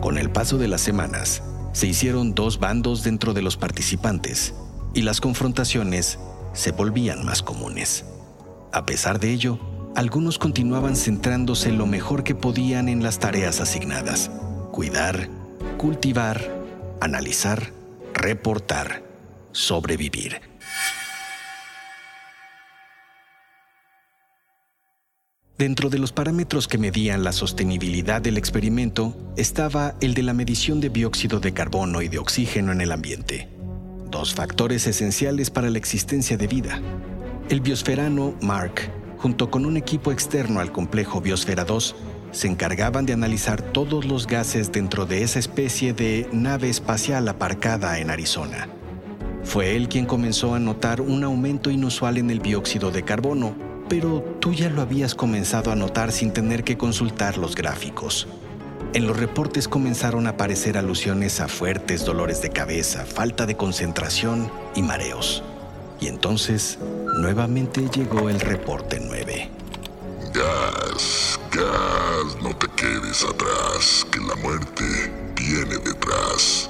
Con 0.00 0.18
el 0.18 0.30
paso 0.30 0.58
de 0.58 0.68
las 0.68 0.80
semanas, 0.80 1.42
se 1.72 1.86
hicieron 1.86 2.34
dos 2.34 2.58
bandos 2.58 3.02
dentro 3.02 3.34
de 3.34 3.42
los 3.42 3.56
participantes 3.56 4.54
y 4.92 5.02
las 5.02 5.20
confrontaciones 5.20 6.18
se 6.52 6.70
volvían 6.70 7.24
más 7.24 7.42
comunes. 7.42 8.04
A 8.74 8.86
pesar 8.86 9.20
de 9.20 9.32
ello, 9.32 9.60
algunos 9.94 10.36
continuaban 10.36 10.96
centrándose 10.96 11.70
lo 11.70 11.86
mejor 11.86 12.24
que 12.24 12.34
podían 12.34 12.88
en 12.88 13.04
las 13.04 13.20
tareas 13.20 13.60
asignadas. 13.60 14.32
Cuidar, 14.72 15.28
cultivar, 15.78 16.50
analizar, 17.00 17.70
reportar, 18.12 19.04
sobrevivir. 19.52 20.40
Dentro 25.56 25.88
de 25.88 26.00
los 26.00 26.10
parámetros 26.10 26.66
que 26.66 26.76
medían 26.76 27.22
la 27.22 27.30
sostenibilidad 27.30 28.20
del 28.20 28.36
experimento 28.36 29.16
estaba 29.36 29.94
el 30.00 30.14
de 30.14 30.24
la 30.24 30.34
medición 30.34 30.80
de 30.80 30.88
dióxido 30.88 31.38
de 31.38 31.54
carbono 31.54 32.02
y 32.02 32.08
de 32.08 32.18
oxígeno 32.18 32.72
en 32.72 32.80
el 32.80 32.90
ambiente, 32.90 33.48
dos 34.10 34.34
factores 34.34 34.88
esenciales 34.88 35.50
para 35.50 35.70
la 35.70 35.78
existencia 35.78 36.36
de 36.36 36.48
vida. 36.48 36.82
El 37.48 37.60
biosferano 37.60 38.34
Mark, 38.40 38.90
junto 39.18 39.50
con 39.50 39.66
un 39.66 39.76
equipo 39.76 40.12
externo 40.12 40.60
al 40.60 40.72
complejo 40.72 41.20
Biosfera 41.20 41.64
2, 41.64 41.94
se 42.32 42.48
encargaban 42.48 43.06
de 43.06 43.12
analizar 43.12 43.62
todos 43.62 44.04
los 44.04 44.26
gases 44.26 44.72
dentro 44.72 45.06
de 45.06 45.22
esa 45.22 45.38
especie 45.38 45.92
de 45.92 46.28
nave 46.32 46.68
espacial 46.68 47.28
aparcada 47.28 47.98
en 47.98 48.10
Arizona. 48.10 48.68
Fue 49.44 49.76
él 49.76 49.88
quien 49.88 50.06
comenzó 50.06 50.54
a 50.54 50.58
notar 50.58 51.00
un 51.00 51.22
aumento 51.22 51.70
inusual 51.70 52.18
en 52.18 52.30
el 52.30 52.40
dióxido 52.40 52.90
de 52.90 53.02
carbono 53.02 53.54
pero 53.88 54.22
tú 54.40 54.52
ya 54.52 54.70
lo 54.70 54.82
habías 54.82 55.14
comenzado 55.14 55.70
a 55.70 55.76
notar 55.76 56.12
sin 56.12 56.32
tener 56.32 56.64
que 56.64 56.76
consultar 56.76 57.38
los 57.38 57.54
gráficos. 57.54 58.26
En 58.92 59.06
los 59.06 59.16
reportes 59.16 59.68
comenzaron 59.68 60.26
a 60.26 60.30
aparecer 60.30 60.78
alusiones 60.78 61.40
a 61.40 61.48
fuertes 61.48 62.04
dolores 62.04 62.40
de 62.42 62.50
cabeza, 62.50 63.04
falta 63.04 63.46
de 63.46 63.56
concentración 63.56 64.50
y 64.74 64.82
mareos. 64.82 65.42
Y 66.00 66.06
entonces, 66.06 66.78
nuevamente 67.16 67.88
llegó 67.94 68.28
el 68.28 68.40
reporte 68.40 69.00
9. 69.00 69.50
Gas, 70.32 71.38
gas, 71.52 72.42
no 72.42 72.54
te 72.56 72.66
quedes 72.76 73.24
atrás, 73.24 74.06
que 74.10 74.20
la 74.20 74.34
muerte 74.36 74.84
viene 75.36 75.76
detrás. 75.78 76.68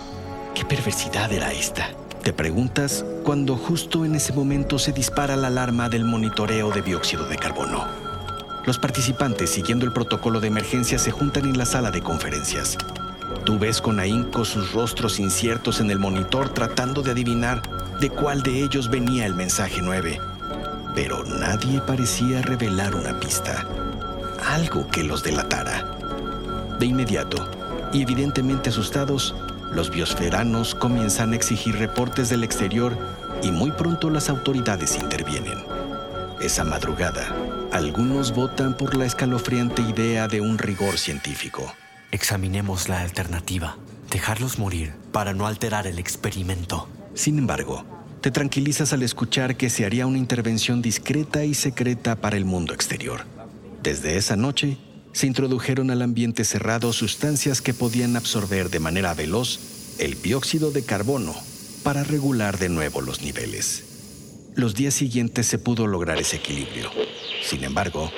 ¿Qué 0.54 0.64
perversidad 0.64 1.32
era 1.32 1.52
esta? 1.52 1.90
Te 2.22 2.32
preguntas 2.32 3.04
cuando 3.24 3.56
justo 3.56 4.04
en 4.04 4.14
ese 4.14 4.32
momento 4.32 4.78
se 4.78 4.92
dispara 4.92 5.36
la 5.36 5.48
alarma 5.48 5.88
del 5.88 6.04
monitoreo 6.04 6.70
de 6.70 6.82
dióxido 6.82 7.26
de 7.26 7.36
carbono. 7.36 7.84
Los 8.66 8.78
participantes, 8.78 9.50
siguiendo 9.50 9.84
el 9.84 9.92
protocolo 9.92 10.40
de 10.40 10.48
emergencia, 10.48 10.98
se 10.98 11.10
juntan 11.10 11.44
en 11.44 11.58
la 11.58 11.66
sala 11.66 11.90
de 11.90 12.00
conferencias. 12.00 12.78
Tú 13.44 13.58
ves 13.58 13.80
con 13.80 14.00
ahínco 14.00 14.44
sus 14.44 14.72
rostros 14.72 15.18
inciertos 15.18 15.80
en 15.80 15.90
el 15.90 15.98
monitor 15.98 16.48
tratando 16.48 17.02
de 17.02 17.10
adivinar 17.10 17.62
de 18.00 18.08
cuál 18.08 18.42
de 18.42 18.62
ellos 18.62 18.88
venía 18.88 19.26
el 19.26 19.34
mensaje 19.34 19.80
9. 19.82 20.18
Pero 20.94 21.24
nadie 21.24 21.80
parecía 21.80 22.42
revelar 22.42 22.94
una 22.94 23.18
pista, 23.18 23.66
algo 24.46 24.86
que 24.88 25.02
los 25.02 25.22
delatara. 25.22 25.84
De 26.78 26.86
inmediato, 26.86 27.48
y 27.92 28.02
evidentemente 28.02 28.70
asustados, 28.70 29.34
los 29.72 29.90
biosferanos 29.90 30.74
comienzan 30.74 31.32
a 31.32 31.36
exigir 31.36 31.76
reportes 31.76 32.28
del 32.28 32.44
exterior 32.44 32.96
y 33.42 33.50
muy 33.50 33.72
pronto 33.72 34.08
las 34.10 34.28
autoridades 34.28 34.96
intervienen. 34.96 35.58
Esa 36.40 36.64
madrugada, 36.64 37.34
algunos 37.72 38.32
votan 38.32 38.74
por 38.74 38.94
la 38.94 39.04
escalofriante 39.04 39.82
idea 39.82 40.28
de 40.28 40.40
un 40.40 40.58
rigor 40.58 40.98
científico. 40.98 41.74
Examinemos 42.12 42.88
la 42.88 43.00
alternativa, 43.00 43.76
dejarlos 44.10 44.58
morir 44.60 44.94
para 45.10 45.34
no 45.34 45.46
alterar 45.46 45.86
el 45.88 45.98
experimento. 45.98 46.88
Sin 47.14 47.38
embargo, 47.38 47.84
te 48.24 48.30
tranquilizas 48.30 48.94
al 48.94 49.02
escuchar 49.02 49.54
que 49.54 49.68
se 49.68 49.84
haría 49.84 50.06
una 50.06 50.16
intervención 50.16 50.80
discreta 50.80 51.44
y 51.44 51.52
secreta 51.52 52.16
para 52.16 52.38
el 52.38 52.46
mundo 52.46 52.72
exterior. 52.72 53.26
Desde 53.82 54.16
esa 54.16 54.34
noche, 54.34 54.78
se 55.12 55.26
introdujeron 55.26 55.90
al 55.90 56.00
ambiente 56.00 56.46
cerrado 56.46 56.94
sustancias 56.94 57.60
que 57.60 57.74
podían 57.74 58.16
absorber 58.16 58.70
de 58.70 58.80
manera 58.80 59.12
veloz 59.12 59.60
el 59.98 60.22
dióxido 60.22 60.70
de 60.70 60.82
carbono 60.82 61.34
para 61.82 62.02
regular 62.02 62.56
de 62.58 62.70
nuevo 62.70 63.02
los 63.02 63.20
niveles. 63.20 63.84
Los 64.54 64.74
días 64.74 64.94
siguientes 64.94 65.44
se 65.44 65.58
pudo 65.58 65.86
lograr 65.86 66.18
ese 66.18 66.36
equilibrio. 66.36 66.90
Sin 67.46 67.62
embargo, 67.62 68.10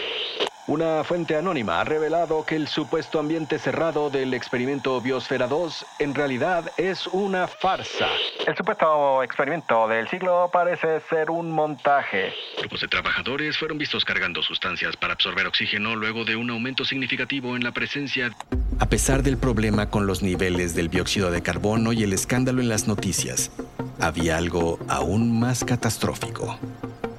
Una 0.68 1.04
fuente 1.04 1.36
anónima 1.36 1.80
ha 1.80 1.84
revelado 1.84 2.44
que 2.44 2.56
el 2.56 2.66
supuesto 2.66 3.20
ambiente 3.20 3.56
cerrado 3.60 4.10
del 4.10 4.34
experimento 4.34 5.00
Biosfera 5.00 5.46
2 5.46 5.86
en 6.00 6.12
realidad 6.12 6.72
es 6.76 7.06
una 7.06 7.46
farsa. 7.46 8.08
El 8.44 8.56
supuesto 8.56 9.22
experimento 9.22 9.86
del 9.86 10.08
siglo 10.08 10.50
parece 10.52 10.98
ser 11.08 11.30
un 11.30 11.52
montaje. 11.52 12.32
Grupos 12.58 12.80
de 12.80 12.88
trabajadores 12.88 13.56
fueron 13.56 13.78
vistos 13.78 14.04
cargando 14.04 14.42
sustancias 14.42 14.96
para 14.96 15.12
absorber 15.12 15.46
oxígeno 15.46 15.94
luego 15.94 16.24
de 16.24 16.34
un 16.34 16.50
aumento 16.50 16.84
significativo 16.84 17.54
en 17.54 17.62
la 17.62 17.70
presencia. 17.70 18.32
A 18.80 18.86
pesar 18.86 19.22
del 19.22 19.38
problema 19.38 19.88
con 19.88 20.08
los 20.08 20.20
niveles 20.20 20.74
del 20.74 20.88
dióxido 20.88 21.30
de 21.30 21.42
carbono 21.42 21.92
y 21.92 22.02
el 22.02 22.12
escándalo 22.12 22.60
en 22.60 22.68
las 22.68 22.88
noticias, 22.88 23.52
había 24.00 24.36
algo 24.36 24.80
aún 24.88 25.38
más 25.38 25.64
catastrófico. 25.64 26.58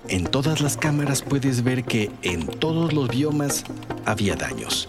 En 0.09 0.23
todas 0.23 0.61
las 0.61 0.77
cámaras 0.77 1.21
puedes 1.21 1.63
ver 1.65 1.83
que 1.83 2.09
en 2.21 2.47
todos 2.47 2.93
los 2.93 3.09
biomas 3.09 3.65
había 4.05 4.37
daños. 4.37 4.87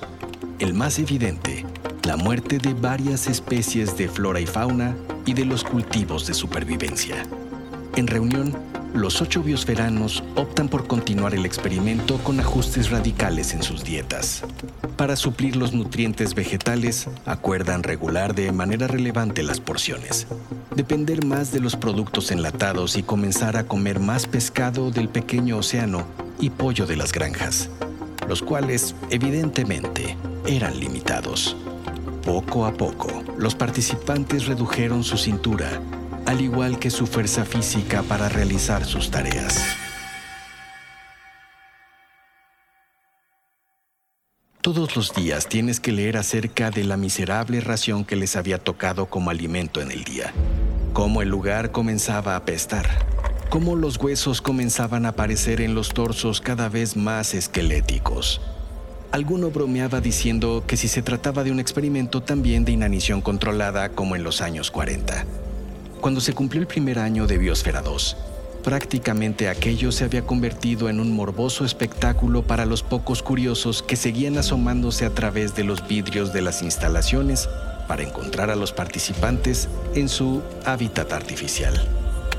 El 0.61 0.75
más 0.75 1.01
evidente, 1.01 1.65
la 2.05 2.17
muerte 2.17 2.59
de 2.59 2.73
varias 2.73 3.27
especies 3.27 3.97
de 3.99 4.09
flora 4.09 4.39
y 4.39 4.47
fauna 4.47 4.97
y 5.27 5.35
de 5.35 5.45
los 5.45 5.65
cultivos 5.65 6.25
de 6.29 6.35
supervivencia. 6.35 7.27
En 7.97 8.07
reunión, 8.07 8.57
los 8.95 9.21
ocho 9.21 9.43
biosferanos 9.43 10.23
optan 10.35 10.69
por 10.69 10.87
continuar 10.87 11.35
el 11.35 11.45
experimento 11.45 12.19
con 12.19 12.41
ajustes 12.41 12.91
radicales 12.91 13.53
en 13.53 13.63
sus 13.63 13.85
dietas. 13.85 14.43
Para 14.97 15.17
suplir 15.17 15.57
los 15.57 15.73
nutrientes 15.73 16.35
vegetales, 16.35 17.09
acuerdan 17.27 17.83
regular 17.83 18.35
de 18.35 18.51
manera 18.53 18.87
relevante 18.87 19.43
las 19.43 19.61
porciones, 19.61 20.27
depender 20.75 21.25
más 21.25 21.53
de 21.53 21.61
los 21.61 21.77
productos 21.77 22.31
enlatados 22.31 22.97
y 22.97 23.03
comenzar 23.03 23.57
a 23.57 23.65
comer 23.65 24.01
más 24.01 24.27
pescado 24.27 24.91
del 24.91 25.09
pequeño 25.09 25.59
océano 25.59 26.05
y 26.41 26.51
pollo 26.51 26.87
de 26.87 26.97
las 26.97 27.13
granjas, 27.13 27.71
los 28.29 28.43
cuales, 28.43 28.95
evidentemente, 29.11 30.17
eran 30.47 30.79
limitados. 30.81 31.57
Poco 32.25 32.67
a 32.67 32.73
poco, 32.73 33.23
los 33.39 33.55
participantes 33.55 34.47
redujeron 34.47 35.05
su 35.05 35.17
cintura 35.17 35.81
al 36.29 36.43
igual 36.43 36.79
que 36.79 36.91
su 36.91 37.07
fuerza 37.07 37.47
física 37.47 38.03
para 38.03 38.29
realizar 38.29 38.85
sus 38.85 39.11
tareas. 39.11 39.65
Todos 44.61 44.95
los 44.95 45.15
días 45.15 45.49
tienes 45.49 45.81
que 45.81 45.91
leer 45.91 46.19
acerca 46.19 46.71
de 46.71 46.85
la 46.85 46.99
miserable 46.99 47.63
ración 47.63 48.05
que 48.05 48.15
les 48.15 48.37
había 48.37 48.59
tocado 48.59 49.07
como 49.07 49.31
alimento 49.31 49.81
en 49.81 49.91
el 49.91 50.05
día, 50.05 50.35
cómo 50.93 51.23
el 51.23 51.31
lugar 51.31 51.73
comenzaba 51.73 52.35
a 52.35 52.37
apestar, 52.37 52.87
cómo 53.49 53.75
los 53.75 53.97
huesos 53.97 54.43
comenzaban 54.43 55.07
a 55.07 55.11
aparecer 55.11 55.63
en 55.63 55.75
los 55.75 55.95
torsos 55.95 56.43
cada 56.43 56.69
vez 56.69 56.95
más 56.95 57.33
esqueléticos. 57.33 58.43
Alguno 59.13 59.51
bromeaba 59.51 60.03
diciendo 60.03 60.63
que 60.67 60.77
si 60.77 60.89
se 60.89 61.01
trataba 61.01 61.43
de 61.43 61.53
un 61.53 61.59
experimento 61.59 62.21
también 62.21 62.67
de 62.67 62.73
inanición 62.73 63.23
controlada 63.23 63.89
como 63.89 64.15
en 64.15 64.25
los 64.25 64.43
años 64.43 64.71
40. 64.71 65.48
Cuando 66.01 66.21
se 66.21 66.33
cumplió 66.33 66.61
el 66.61 66.69
primer 66.69 67.01
año 67.01 67.27
de 67.27 67.39
Biosfera 67.39 67.83
2, 67.83 68.17
prácticamente 68.63 69.49
aquello 69.49 69.91
se 69.91 70.05
había 70.05 70.23
convertido 70.23 70.89
en 70.89 71.01
un 71.01 71.13
morboso 71.13 71.65
espectáculo 71.65 72.43
para 72.43 72.67
los 72.67 72.85
pocos 72.85 73.21
curiosos 73.21 73.83
que 73.83 73.97
seguían 73.97 74.39
asomándose 74.39 75.05
a 75.05 75.11
través 75.11 75.57
de 75.57 75.65
los 75.65 75.87
vidrios 75.89 76.33
de 76.33 76.43
las 76.43 76.63
instalaciones 76.63 77.49
para 77.89 78.05
encontrar 78.05 78.49
a 78.51 78.55
los 78.57 78.71
participantes 78.73 79.69
en 79.95 80.09
su 80.09 80.41
hábitat 80.65 81.13
artificial. 81.13 81.75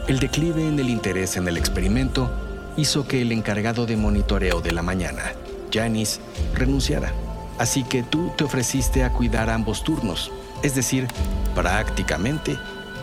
El 0.08 0.20
declive 0.20 0.66
en 0.66 0.80
el 0.80 0.90
interés 0.90 1.36
en 1.36 1.48
el 1.50 1.58
experimento 1.58 2.32
hizo 2.78 3.08
que 3.08 3.22
el 3.22 3.34
encargado 3.34 3.86
de 3.86 3.98
monitoreo 3.98 4.62
de 4.62 4.72
la 4.72 4.84
mañana, 4.84 5.34
Janice, 5.74 6.22
renunciara. 6.54 7.12
Así 7.58 7.84
que 7.84 8.04
tú 8.04 8.32
te 8.38 8.46
ofreciste 8.46 9.04
a 9.04 9.12
cuidar 9.12 9.50
ambos 9.50 9.84
turnos, 9.84 10.32
es 10.64 10.76
decir, 10.76 11.08
prácticamente 11.56 12.58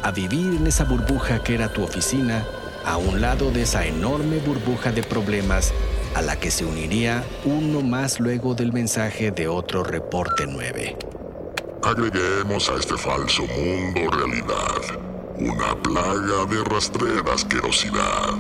a 0.07 0.13
vivir 0.13 0.55
en 0.55 0.69
esa 0.69 0.85
burbuja 0.85 1.43
que 1.43 1.57
era 1.57 1.69
tu 1.69 1.83
oficina, 1.83 2.47
a 2.85 2.97
un 2.97 3.21
lado 3.21 3.51
de 3.51 3.63
esa 3.63 3.85
enorme 3.85 4.39
burbuja 4.39 4.93
de 4.93 5.03
problemas 5.03 5.73
a 6.15 6.23
la 6.23 6.37
que 6.37 6.53
se 6.53 6.65
uniría 6.65 7.25
uno 7.45 7.81
más 7.81 8.21
luego 8.21 8.55
del 8.55 8.73
mensaje 8.73 9.33
de 9.33 9.49
otro 9.49 9.83
reporte 9.83 10.47
9. 10.47 10.97
Agreguemos 11.83 12.69
a 12.69 12.77
este 12.77 12.97
falso 12.97 13.43
mundo 13.49 14.09
realidad 14.13 15.01
una 15.39 15.75
plaga 15.83 16.45
de 16.49 16.63
rastrera 16.63 17.35
asquerosidad. 17.35 18.39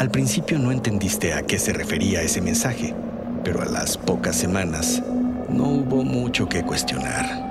Al 0.00 0.10
principio 0.10 0.58
no 0.58 0.72
entendiste 0.72 1.34
a 1.34 1.42
qué 1.42 1.60
se 1.60 1.72
refería 1.72 2.20
ese 2.22 2.40
mensaje, 2.40 2.96
pero 3.44 3.62
a 3.62 3.66
las 3.66 3.96
pocas 3.96 4.34
semanas 4.34 5.00
no 5.48 5.68
hubo 5.68 6.02
mucho 6.02 6.48
que 6.48 6.64
cuestionar. 6.64 7.45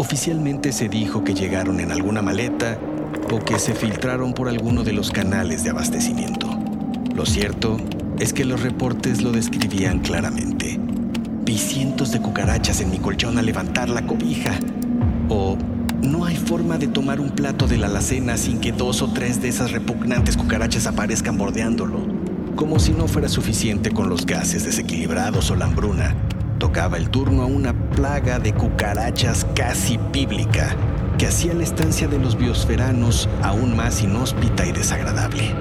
Oficialmente 0.00 0.72
se 0.72 0.88
dijo 0.88 1.24
que 1.24 1.34
llegaron 1.34 1.78
en 1.78 1.92
alguna 1.92 2.22
maleta 2.22 2.78
o 3.30 3.38
que 3.38 3.58
se 3.58 3.74
filtraron 3.74 4.32
por 4.32 4.48
alguno 4.48 4.82
de 4.82 4.94
los 4.94 5.10
canales 5.10 5.62
de 5.62 5.68
abastecimiento. 5.68 6.48
Lo 7.14 7.26
cierto 7.26 7.76
es 8.18 8.32
que 8.32 8.46
los 8.46 8.62
reportes 8.62 9.20
lo 9.20 9.30
describían 9.30 9.98
claramente. 9.98 10.80
Vi 11.44 11.58
cientos 11.58 12.12
de 12.12 12.22
cucarachas 12.22 12.80
en 12.80 12.90
mi 12.90 12.98
colchón 12.98 13.36
al 13.36 13.44
levantar 13.44 13.90
la 13.90 14.06
cobija. 14.06 14.58
O 15.28 15.58
no 16.00 16.24
hay 16.24 16.36
forma 16.36 16.78
de 16.78 16.88
tomar 16.88 17.20
un 17.20 17.32
plato 17.32 17.66
de 17.66 17.76
la 17.76 17.88
alacena 17.88 18.38
sin 18.38 18.58
que 18.58 18.72
dos 18.72 19.02
o 19.02 19.12
tres 19.12 19.42
de 19.42 19.48
esas 19.48 19.70
repugnantes 19.70 20.38
cucarachas 20.38 20.86
aparezcan 20.86 21.36
bordeándolo. 21.36 22.00
Como 22.56 22.78
si 22.78 22.92
no 22.92 23.06
fuera 23.06 23.28
suficiente 23.28 23.90
con 23.90 24.08
los 24.08 24.24
gases 24.24 24.64
desequilibrados 24.64 25.50
o 25.50 25.56
la 25.56 25.66
hambruna 25.66 26.16
tocaba 26.60 26.98
el 26.98 27.08
turno 27.08 27.42
a 27.42 27.46
una 27.46 27.72
plaga 27.72 28.38
de 28.38 28.52
cucarachas 28.52 29.46
casi 29.56 29.98
bíblica 30.12 30.76
que 31.18 31.26
hacía 31.26 31.54
la 31.54 31.64
estancia 31.64 32.06
de 32.06 32.18
los 32.18 32.36
biosferanos 32.36 33.28
aún 33.42 33.74
más 33.74 34.02
inhóspita 34.02 34.66
y 34.66 34.72
desagradable. 34.72 35.54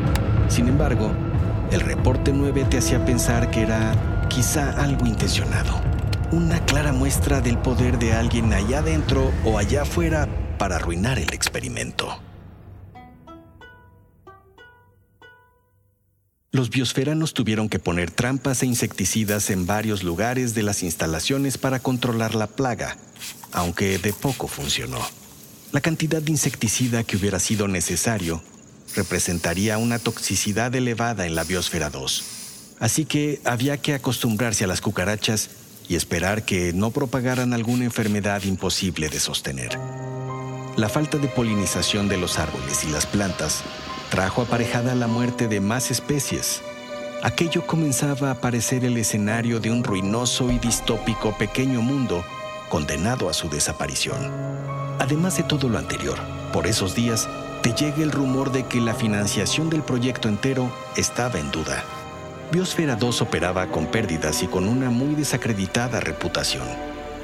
Sin 0.50 0.68
embargo, 0.68 1.12
el 1.72 1.80
reporte 1.80 2.34
9 2.34 2.66
te 2.70 2.78
hacía 2.78 3.04
pensar 3.06 3.50
que 3.50 3.62
era 3.62 4.28
quizá 4.30 4.72
algo 4.72 5.06
intencionado, 5.06 5.80
una 6.32 6.60
clara 6.66 6.92
muestra 6.92 7.40
del 7.40 7.58
poder 7.58 7.98
de 7.98 8.14
alguien 8.14 8.54
allá 8.54 8.80
adentro 8.80 9.32
o 9.46 9.58
allá 9.58 9.84
afuera 9.84 10.28
para 10.58 10.76
arruinar 10.76 11.18
el 11.18 11.34
experimento. 11.34 12.29
Los 16.52 16.72
biosferanos 16.72 17.36
tuvieron 17.36 17.70
que 17.70 17.78
poner 17.78 18.10
trampas 18.10 18.64
e 18.64 18.66
insecticidas 18.66 19.52
en 19.52 19.68
varios 19.68 20.04
lugares 20.04 20.56
de 20.56 20.64
las 20.64 20.82
instalaciones 20.82 21.60
para 21.60 21.80
controlar 21.80 22.34
la 22.34 22.48
plaga, 22.48 22.98
aunque 23.52 24.00
de 24.00 24.14
poco 24.14 24.48
funcionó. 24.48 24.98
La 25.72 25.80
cantidad 25.80 26.24
de 26.24 26.32
insecticida 26.32 27.04
que 27.04 27.18
hubiera 27.18 27.38
sido 27.38 27.68
necesario 27.68 28.42
representaría 28.96 29.78
una 29.78 30.00
toxicidad 30.00 30.74
elevada 30.74 31.28
en 31.28 31.36
la 31.36 31.44
biosfera 31.44 31.92
2, 31.92 32.24
así 32.80 33.06
que 33.06 33.40
había 33.46 33.78
que 33.78 33.94
acostumbrarse 33.94 34.64
a 34.64 34.68
las 34.68 34.82
cucarachas 34.82 35.52
y 35.88 35.96
esperar 35.96 36.46
que 36.46 36.74
no 36.74 36.90
propagaran 36.90 37.54
alguna 37.54 37.86
enfermedad 37.86 38.42
imposible 38.42 39.10
de 39.10 39.20
sostener. 39.20 39.78
La 40.78 40.90
falta 40.90 41.20
de 41.20 41.28
polinización 41.28 42.10
de 42.10 42.18
los 42.18 42.40
árboles 42.40 42.84
y 42.86 42.88
las 42.90 43.06
plantas 43.06 43.64
trajo 44.10 44.42
aparejada 44.42 44.96
la 44.96 45.08
muerte 45.08 45.48
de 45.48 45.62
más 45.62 45.92
especies. 45.92 46.62
Aquello 47.22 47.66
comenzaba 47.66 48.32
a 48.32 48.36
parecer 48.36 48.84
el 48.84 48.98
escenario 48.98 49.60
de 49.60 49.72
un 49.72 49.84
ruinoso 49.84 50.52
y 50.52 50.58
distópico 50.58 51.38
pequeño 51.38 51.82
mundo 51.82 52.24
condenado 52.70 53.30
a 53.30 53.34
su 53.34 53.50
desaparición. 53.50 54.32
Además 55.00 55.38
de 55.38 55.44
todo 55.44 55.70
lo 55.70 55.78
anterior, 55.78 56.18
por 56.52 56.66
esos 56.66 56.96
días 56.96 57.28
te 57.62 57.74
llega 57.74 57.98
el 57.98 58.12
rumor 58.12 58.52
de 58.52 58.66
que 58.66 58.80
la 58.82 58.96
financiación 58.96 59.70
del 59.70 59.84
proyecto 59.84 60.28
entero 60.28 60.72
estaba 60.96 61.40
en 61.40 61.52
duda. 61.52 61.84
Biosfera 62.52 62.96
2 62.96 63.22
operaba 63.22 63.68
con 63.68 63.86
pérdidas 63.86 64.42
y 64.42 64.48
con 64.48 64.68
una 64.68 64.90
muy 64.90 65.14
desacreditada 65.14 66.00
reputación. 66.00 66.68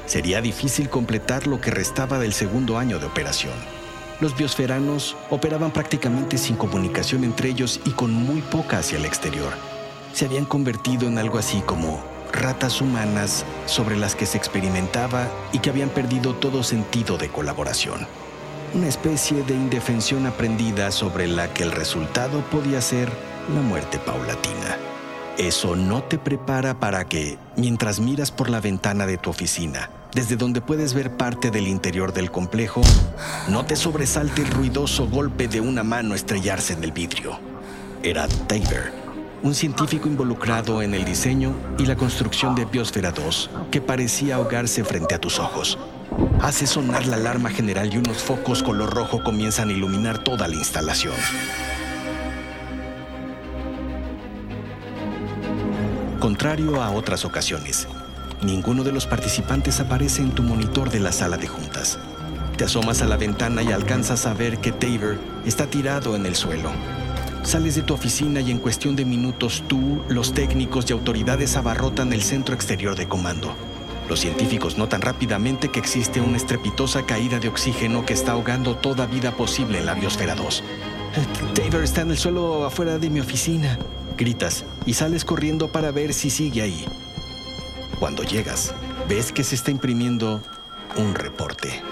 Sería 0.06 0.40
difícil 0.40 0.88
completar 0.88 1.48
lo 1.48 1.60
que 1.60 1.72
restaba 1.72 2.18
del 2.20 2.32
segundo 2.32 2.78
año 2.78 3.00
de 3.00 3.06
operación 3.06 3.54
los 4.20 4.36
biosferanos 4.36 5.16
operaban 5.30 5.70
prácticamente 5.70 6.38
sin 6.38 6.56
comunicación 6.56 7.24
entre 7.24 7.50
ellos 7.50 7.80
y 7.84 7.90
con 7.90 8.12
muy 8.12 8.40
poca 8.40 8.78
hacia 8.78 8.98
el 8.98 9.04
exterior. 9.04 9.52
Se 10.12 10.24
habían 10.24 10.46
convertido 10.46 11.06
en 11.06 11.18
algo 11.18 11.38
así 11.38 11.60
como 11.60 12.02
ratas 12.32 12.80
humanas 12.80 13.44
sobre 13.66 13.96
las 13.96 14.14
que 14.14 14.26
se 14.26 14.38
experimentaba 14.38 15.28
y 15.52 15.58
que 15.58 15.70
habían 15.70 15.88
perdido 15.88 16.34
todo 16.34 16.62
sentido 16.62 17.18
de 17.18 17.28
colaboración. 17.28 18.06
Una 18.74 18.88
especie 18.88 19.42
de 19.42 19.54
indefensión 19.54 20.26
aprendida 20.26 20.90
sobre 20.90 21.26
la 21.26 21.52
que 21.52 21.62
el 21.62 21.72
resultado 21.72 22.40
podía 22.50 22.80
ser 22.80 23.10
la 23.54 23.60
muerte 23.60 23.98
paulatina. 23.98 24.76
Eso 25.38 25.76
no 25.76 26.02
te 26.02 26.18
prepara 26.18 26.80
para 26.80 27.06
que, 27.06 27.38
mientras 27.56 28.00
miras 28.00 28.30
por 28.30 28.48
la 28.48 28.60
ventana 28.60 29.06
de 29.06 29.18
tu 29.18 29.30
oficina, 29.30 29.90
desde 30.16 30.36
donde 30.36 30.62
puedes 30.62 30.94
ver 30.94 31.14
parte 31.14 31.50
del 31.50 31.68
interior 31.68 32.10
del 32.14 32.30
complejo, 32.30 32.80
no 33.50 33.66
te 33.66 33.76
sobresalte 33.76 34.40
el 34.40 34.48
ruidoso 34.48 35.06
golpe 35.06 35.46
de 35.46 35.60
una 35.60 35.82
mano 35.82 36.14
estrellarse 36.14 36.72
en 36.72 36.82
el 36.82 36.92
vidrio. 36.92 37.38
Era 38.02 38.26
Tabor, 38.26 38.92
un 39.42 39.54
científico 39.54 40.08
involucrado 40.08 40.80
en 40.80 40.94
el 40.94 41.04
diseño 41.04 41.54
y 41.78 41.84
la 41.84 41.96
construcción 41.96 42.54
de 42.54 42.64
Biosfera 42.64 43.12
2 43.12 43.50
que 43.70 43.82
parecía 43.82 44.36
ahogarse 44.36 44.84
frente 44.84 45.14
a 45.14 45.20
tus 45.20 45.38
ojos. 45.38 45.78
Hace 46.40 46.66
sonar 46.66 47.04
la 47.06 47.16
alarma 47.16 47.50
general 47.50 47.92
y 47.92 47.98
unos 47.98 48.22
focos 48.22 48.62
color 48.62 48.94
rojo 48.94 49.22
comienzan 49.22 49.68
a 49.68 49.72
iluminar 49.72 50.24
toda 50.24 50.48
la 50.48 50.54
instalación. 50.54 51.14
Contrario 56.20 56.82
a 56.82 56.90
otras 56.90 57.26
ocasiones, 57.26 57.86
ninguno 58.42 58.84
de 58.84 58.92
los 58.92 59.06
participantes 59.06 59.80
aparece 59.80 60.22
en 60.22 60.32
tu 60.32 60.42
monitor 60.42 60.90
de 60.90 61.00
la 61.00 61.12
sala 61.12 61.36
de 61.36 61.46
juntas. 61.46 61.98
Te 62.56 62.64
asomas 62.64 63.02
a 63.02 63.06
la 63.06 63.16
ventana 63.16 63.62
y 63.62 63.72
alcanzas 63.72 64.26
a 64.26 64.34
ver 64.34 64.58
que 64.58 64.72
Tabor 64.72 65.18
está 65.44 65.66
tirado 65.66 66.16
en 66.16 66.24
el 66.24 66.34
suelo. 66.34 66.70
Sales 67.42 67.74
de 67.76 67.82
tu 67.82 67.94
oficina 67.94 68.40
y 68.40 68.50
en 68.50 68.58
cuestión 68.58 68.96
de 68.96 69.04
minutos 69.04 69.62
tú, 69.68 70.02
los 70.08 70.32
técnicos 70.32 70.88
y 70.88 70.92
autoridades 70.92 71.56
abarrotan 71.56 72.12
el 72.12 72.22
centro 72.22 72.54
exterior 72.54 72.96
de 72.96 73.06
comando. 73.06 73.54
Los 74.08 74.20
científicos 74.20 74.78
notan 74.78 75.02
rápidamente 75.02 75.68
que 75.68 75.80
existe 75.80 76.20
una 76.20 76.36
estrepitosa 76.36 77.06
caída 77.06 77.38
de 77.38 77.48
oxígeno 77.48 78.06
que 78.06 78.14
está 78.14 78.32
ahogando 78.32 78.76
toda 78.76 79.06
vida 79.06 79.32
posible 79.32 79.78
en 79.78 79.86
la 79.86 79.94
biosfera 79.94 80.34
2. 80.34 80.62
Tabor 81.54 81.84
está 81.84 82.02
en 82.02 82.10
el 82.10 82.18
suelo 82.18 82.64
afuera 82.64 82.98
de 82.98 83.10
mi 83.10 83.20
oficina, 83.20 83.78
gritas 84.16 84.64
y 84.84 84.94
sales 84.94 85.24
corriendo 85.24 85.68
para 85.68 85.90
ver 85.90 86.14
si 86.14 86.30
sigue 86.30 86.62
ahí. 86.62 86.84
Cuando 87.98 88.22
llegas, 88.22 88.74
ves 89.08 89.32
que 89.32 89.42
se 89.42 89.54
está 89.54 89.70
imprimiendo 89.70 90.42
un 90.96 91.14
reporte. 91.14 91.82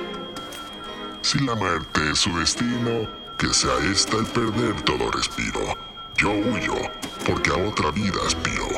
Si 1.23 1.39
la 1.39 1.55
muerte 1.55 2.11
es 2.13 2.19
su 2.19 2.37
destino, 2.39 3.09
que 3.39 3.49
sea 3.55 3.73
esta 3.91 4.19
el 4.19 4.27
perder 4.27 4.83
todo 4.83 5.11
respiro. 5.11 5.61
Yo 6.19 6.31
huyo, 6.31 6.75
porque 7.27 7.51
a 7.51 7.57
otra 7.57 7.91
vida 7.91 8.19
aspiro. 8.27 8.69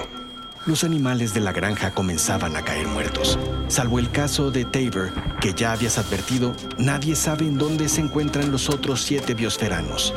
Los 0.66 0.84
animales 0.84 1.34
de 1.34 1.40
la 1.40 1.52
granja 1.52 1.92
comenzaban 1.92 2.56
a 2.56 2.62
caer 2.62 2.86
muertos. 2.86 3.38
Salvo 3.68 3.98
el 3.98 4.10
caso 4.10 4.52
de 4.52 4.64
Tabor, 4.64 5.12
que 5.40 5.52
ya 5.52 5.72
habías 5.72 5.98
advertido, 5.98 6.54
nadie 6.78 7.16
sabe 7.16 7.46
en 7.46 7.58
dónde 7.58 7.88
se 7.88 8.00
encuentran 8.00 8.52
los 8.52 8.70
otros 8.70 9.02
siete 9.02 9.34
biosferanos. 9.34 10.14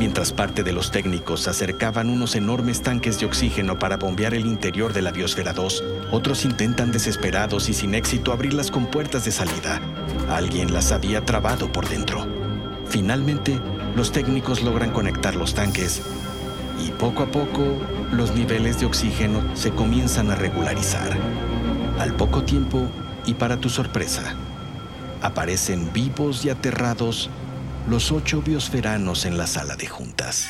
Mientras 0.00 0.32
parte 0.32 0.62
de 0.62 0.72
los 0.72 0.90
técnicos 0.90 1.46
acercaban 1.46 2.08
unos 2.08 2.34
enormes 2.34 2.80
tanques 2.82 3.20
de 3.20 3.26
oxígeno 3.26 3.78
para 3.78 3.98
bombear 3.98 4.32
el 4.32 4.46
interior 4.46 4.94
de 4.94 5.02
la 5.02 5.12
Biosfera 5.12 5.52
2, 5.52 5.84
otros 6.12 6.44
intentan 6.44 6.92
desesperados 6.92 7.68
y 7.68 7.74
sin 7.74 7.94
éxito 7.94 8.32
abrir 8.32 8.54
las 8.54 8.70
compuertas 8.70 9.24
de 9.24 9.32
salida. 9.32 9.80
Alguien 10.28 10.72
las 10.72 10.92
había 10.92 11.24
trabado 11.24 11.70
por 11.70 11.88
dentro. 11.88 12.26
Finalmente, 12.88 13.58
los 13.94 14.12
técnicos 14.12 14.62
logran 14.62 14.90
conectar 14.90 15.36
los 15.36 15.54
tanques 15.54 16.02
y 16.84 16.90
poco 16.92 17.24
a 17.24 17.26
poco 17.26 17.78
los 18.12 18.34
niveles 18.34 18.80
de 18.80 18.86
oxígeno 18.86 19.42
se 19.54 19.70
comienzan 19.70 20.30
a 20.30 20.34
regularizar. 20.34 21.16
Al 21.98 22.14
poco 22.14 22.42
tiempo, 22.42 22.88
y 23.26 23.34
para 23.34 23.58
tu 23.58 23.68
sorpresa, 23.68 24.34
aparecen 25.22 25.92
vivos 25.92 26.44
y 26.44 26.50
aterrados 26.50 27.28
los 27.88 28.10
ocho 28.12 28.42
biosferanos 28.42 29.26
en 29.26 29.36
la 29.36 29.46
sala 29.46 29.76
de 29.76 29.86
juntas. 29.86 30.48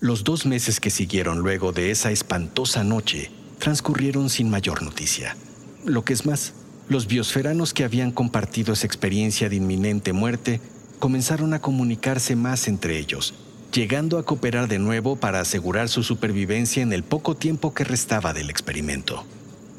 Los 0.00 0.22
dos 0.22 0.46
meses 0.46 0.78
que 0.78 0.90
siguieron 0.90 1.40
luego 1.40 1.72
de 1.72 1.90
esa 1.90 2.12
espantosa 2.12 2.84
noche 2.84 3.32
transcurrieron 3.58 4.30
sin 4.30 4.48
mayor 4.48 4.84
noticia. 4.84 5.36
Lo 5.84 6.04
que 6.04 6.12
es 6.12 6.24
más, 6.24 6.52
los 6.88 7.08
biosferanos 7.08 7.74
que 7.74 7.82
habían 7.82 8.12
compartido 8.12 8.72
esa 8.72 8.86
experiencia 8.86 9.48
de 9.48 9.56
inminente 9.56 10.12
muerte 10.12 10.60
comenzaron 11.00 11.52
a 11.52 11.60
comunicarse 11.60 12.36
más 12.36 12.68
entre 12.68 12.96
ellos, 12.96 13.34
llegando 13.72 14.18
a 14.18 14.24
cooperar 14.24 14.68
de 14.68 14.78
nuevo 14.78 15.16
para 15.16 15.40
asegurar 15.40 15.88
su 15.88 16.04
supervivencia 16.04 16.80
en 16.80 16.92
el 16.92 17.02
poco 17.02 17.34
tiempo 17.34 17.74
que 17.74 17.82
restaba 17.82 18.32
del 18.32 18.50
experimento. 18.50 19.24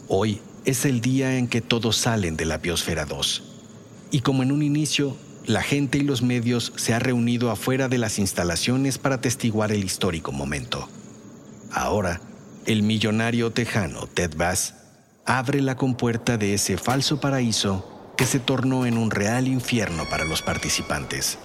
Hoy 0.10 0.42
es 0.66 0.84
el 0.84 1.00
día 1.00 1.38
en 1.38 1.48
que 1.48 1.62
todos 1.62 1.96
salen 1.96 2.36
de 2.36 2.44
la 2.44 2.58
Biosfera 2.58 3.06
2. 3.06 3.44
Y 4.12 4.20
como 4.20 4.44
en 4.44 4.52
un 4.52 4.64
inicio, 4.64 5.16
la 5.50 5.64
gente 5.64 5.98
y 5.98 6.02
los 6.02 6.22
medios 6.22 6.74
se 6.76 6.94
han 6.94 7.02
reunido 7.02 7.50
afuera 7.50 7.88
de 7.88 7.98
las 7.98 8.20
instalaciones 8.20 9.00
para 9.00 9.16
atestiguar 9.16 9.72
el 9.72 9.84
histórico 9.84 10.32
momento. 10.32 10.88
Ahora, 11.72 12.22
el 12.68 12.84
millonario 12.84 13.52
tejano 13.52 14.06
Ted 14.06 14.36
Bass 14.38 14.76
abre 15.26 15.62
la 15.62 15.76
compuerta 15.76 16.38
de 16.38 16.54
ese 16.54 16.78
falso 16.78 17.20
paraíso 17.20 18.14
que 18.16 18.28
se 18.28 18.40
tornó 18.40 18.86
en 18.86 18.96
un 18.96 19.10
real 19.10 19.48
infierno 19.48 20.08
para 20.08 20.24
los 20.24 20.44
participantes. 20.44 21.40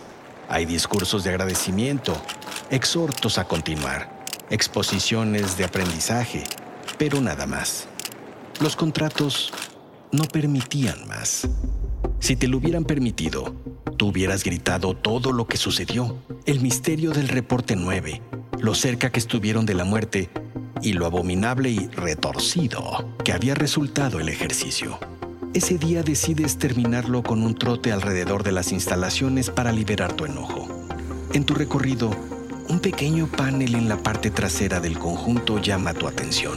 Hay 0.51 0.67
discursos 0.67 1.25
de 1.25 1.31
agradecimiento, 1.31 2.15
exhortos 2.69 3.39
a 3.39 3.45
continuar, 3.45 4.27
exposiciones 4.51 5.57
de 5.57 5.65
aprendizaje, 5.65 6.45
pero 6.99 7.23
nada 7.23 7.47
más. 7.47 7.89
Los 8.61 8.77
contratos 8.77 9.51
no 10.13 10.25
permitían 10.25 11.09
más. 11.09 11.49
Si 12.21 12.37
te 12.37 12.49
lo 12.49 12.59
hubieran 12.59 12.85
permitido, 12.85 13.55
tú 13.97 14.09
hubieras 14.09 14.45
gritado 14.45 14.95
todo 14.95 15.33
lo 15.33 15.47
que 15.47 15.57
sucedió, 15.57 16.17
el 16.47 16.61
misterio 16.61 17.13
del 17.13 17.29
reporte 17.29 17.77
9, 17.77 18.23
lo 18.59 18.75
cerca 18.75 19.11
que 19.11 19.19
estuvieron 19.19 19.67
de 19.67 19.75
la 19.75 19.85
muerte 19.85 20.31
y 20.83 20.95
lo 20.95 21.07
abominable 21.07 21.71
y 21.71 21.89
retorcido 21.89 23.15
que 23.25 23.33
había 23.33 23.55
resultado 23.55 24.21
el 24.21 24.29
ejercicio. 24.29 24.99
Ese 25.55 25.79
día 25.79 26.03
decides 26.03 26.59
terminarlo 26.59 27.23
con 27.23 27.43
un 27.43 27.55
trote 27.55 27.93
alrededor 27.93 28.43
de 28.43 28.53
las 28.53 28.73
instalaciones 28.73 29.51
para 29.51 29.71
liberar 29.71 30.13
tu 30.13 30.25
enojo. 30.25 30.69
En 31.33 31.45
tu 31.45 31.55
recorrido, 31.55 32.11
un 32.69 32.81
pequeño 32.81 33.27
panel 33.27 33.75
en 33.75 33.89
la 33.89 33.99
parte 33.99 34.31
trasera 34.31 34.81
del 34.81 34.99
conjunto 34.99 35.61
llama 35.61 35.95
tu 35.95 36.09
atención. 36.09 36.55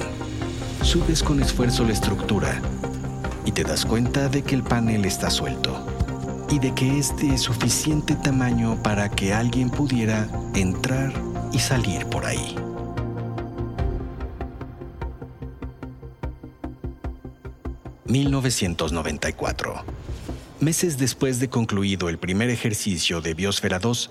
Subes 0.82 1.22
con 1.22 1.42
esfuerzo 1.42 1.84
la 1.84 1.94
estructura 1.94 2.62
y 3.48 3.54
te 3.54 3.64
das 3.64 3.86
cuenta 3.86 4.28
de 4.28 4.44
que 4.44 4.56
el 4.56 4.62
panel 4.62 5.06
está 5.06 5.30
suelto 5.30 5.74
y 6.50 6.60
de 6.60 6.76
que 6.76 7.00
es 7.00 7.16
de 7.16 7.38
suficiente 7.38 8.14
tamaño 8.16 8.84
para 8.84 9.10
que 9.10 9.34
alguien 9.34 9.70
pudiera 9.70 10.28
entrar 10.54 11.14
y 11.54 11.60
salir 11.60 12.06
por 12.08 12.26
ahí. 12.26 12.56
...1994... 18.08 19.84
Meses 20.62 20.98
después 20.98 21.40
de 21.40 21.50
concluido 21.50 22.08
el 22.08 22.18
primer 22.18 22.50
ejercicio 22.50 23.22
de 23.22 23.34
Biosfera 23.34 23.80
2... 23.80 24.10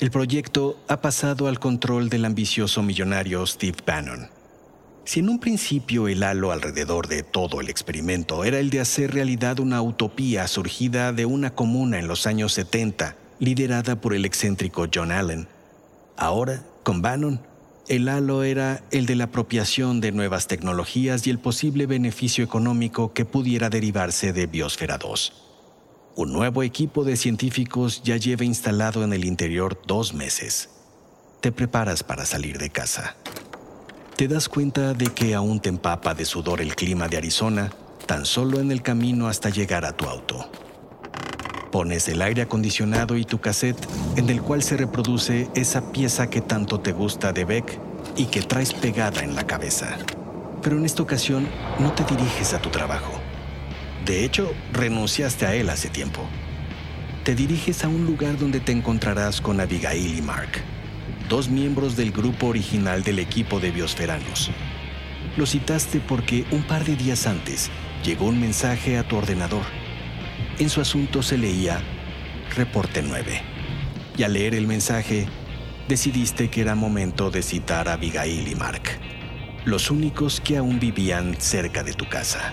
...el 0.00 0.10
proyecto 0.10 0.78
ha 0.88 1.00
pasado 1.00 1.46
al 1.46 1.58
control 1.58 2.08
del 2.08 2.24
ambicioso 2.24 2.82
millonario 2.82 3.46
Steve 3.46 3.78
Bannon... 3.86 4.28
Si 5.04 5.20
en 5.20 5.28
un 5.28 5.38
principio 5.38 6.08
el 6.08 6.22
halo 6.22 6.50
alrededor 6.50 7.08
de 7.08 7.22
todo 7.22 7.60
el 7.60 7.68
experimento 7.68 8.42
era 8.42 8.58
el 8.58 8.70
de 8.70 8.80
hacer 8.80 9.12
realidad 9.12 9.60
una 9.60 9.82
utopía 9.82 10.48
surgida 10.48 11.12
de 11.12 11.26
una 11.26 11.54
comuna 11.54 11.98
en 11.98 12.08
los 12.08 12.26
años 12.26 12.54
70, 12.54 13.14
liderada 13.38 14.00
por 14.00 14.14
el 14.14 14.24
excéntrico 14.24 14.86
John 14.92 15.12
Allen, 15.12 15.46
ahora, 16.16 16.64
con 16.82 17.02
Bannon, 17.02 17.40
el 17.86 18.08
halo 18.08 18.44
era 18.44 18.82
el 18.90 19.04
de 19.04 19.14
la 19.14 19.24
apropiación 19.24 20.00
de 20.00 20.10
nuevas 20.10 20.46
tecnologías 20.46 21.26
y 21.26 21.30
el 21.30 21.38
posible 21.38 21.84
beneficio 21.84 22.42
económico 22.42 23.12
que 23.12 23.26
pudiera 23.26 23.68
derivarse 23.68 24.32
de 24.32 24.46
Biosfera 24.46 24.96
2. 24.96 25.32
Un 26.16 26.32
nuevo 26.32 26.62
equipo 26.62 27.04
de 27.04 27.16
científicos 27.16 28.02
ya 28.02 28.16
lleva 28.16 28.44
instalado 28.44 29.04
en 29.04 29.12
el 29.12 29.26
interior 29.26 29.78
dos 29.86 30.14
meses. 30.14 30.70
Te 31.42 31.52
preparas 31.52 32.02
para 32.02 32.24
salir 32.24 32.56
de 32.56 32.70
casa 32.70 33.16
te 34.16 34.28
das 34.28 34.48
cuenta 34.48 34.94
de 34.94 35.06
que 35.06 35.34
aún 35.34 35.58
te 35.58 35.68
empapa 35.68 36.14
de 36.14 36.24
sudor 36.24 36.60
el 36.60 36.76
clima 36.76 37.08
de 37.08 37.16
Arizona 37.16 37.70
tan 38.06 38.24
solo 38.24 38.60
en 38.60 38.70
el 38.70 38.80
camino 38.80 39.26
hasta 39.26 39.50
llegar 39.50 39.84
a 39.84 39.96
tu 39.96 40.04
auto. 40.04 40.48
Pones 41.72 42.06
el 42.08 42.22
aire 42.22 42.42
acondicionado 42.42 43.16
y 43.16 43.24
tu 43.24 43.40
cassette 43.40 43.84
en 44.16 44.30
el 44.30 44.40
cual 44.40 44.62
se 44.62 44.76
reproduce 44.76 45.48
esa 45.56 45.90
pieza 45.90 46.30
que 46.30 46.40
tanto 46.40 46.78
te 46.78 46.92
gusta 46.92 47.32
de 47.32 47.44
Beck 47.44 47.78
y 48.16 48.26
que 48.26 48.42
traes 48.42 48.72
pegada 48.72 49.24
en 49.24 49.34
la 49.34 49.46
cabeza. 49.46 49.96
Pero 50.62 50.76
en 50.76 50.84
esta 50.84 51.02
ocasión 51.02 51.48
no 51.80 51.92
te 51.92 52.04
diriges 52.04 52.54
a 52.54 52.62
tu 52.62 52.70
trabajo. 52.70 53.12
De 54.06 54.24
hecho, 54.24 54.52
renunciaste 54.72 55.46
a 55.46 55.54
él 55.56 55.68
hace 55.70 55.88
tiempo. 55.88 56.20
Te 57.24 57.34
diriges 57.34 57.82
a 57.84 57.88
un 57.88 58.06
lugar 58.06 58.38
donde 58.38 58.60
te 58.60 58.70
encontrarás 58.70 59.40
con 59.40 59.60
Abigail 59.60 60.18
y 60.18 60.22
Mark 60.22 60.62
dos 61.28 61.48
miembros 61.48 61.96
del 61.96 62.12
grupo 62.12 62.46
original 62.46 63.02
del 63.02 63.18
equipo 63.18 63.60
de 63.60 63.70
biosferanos. 63.70 64.50
Lo 65.36 65.46
citaste 65.46 66.00
porque 66.00 66.44
un 66.50 66.62
par 66.62 66.84
de 66.84 66.96
días 66.96 67.26
antes 67.26 67.70
llegó 68.04 68.26
un 68.26 68.40
mensaje 68.40 68.98
a 68.98 69.08
tu 69.08 69.16
ordenador. 69.16 69.64
En 70.58 70.68
su 70.68 70.80
asunto 70.80 71.22
se 71.22 71.38
leía 71.38 71.80
Reporte 72.54 73.02
9. 73.02 73.42
Y 74.16 74.22
al 74.22 74.34
leer 74.34 74.54
el 74.54 74.66
mensaje, 74.66 75.26
decidiste 75.88 76.50
que 76.50 76.60
era 76.60 76.74
momento 76.74 77.30
de 77.30 77.42
citar 77.42 77.88
a 77.88 77.94
Abigail 77.94 78.46
y 78.46 78.54
Mark, 78.54 78.82
los 79.64 79.90
únicos 79.90 80.40
que 80.40 80.56
aún 80.56 80.78
vivían 80.78 81.34
cerca 81.40 81.82
de 81.82 81.94
tu 81.94 82.08
casa. 82.08 82.52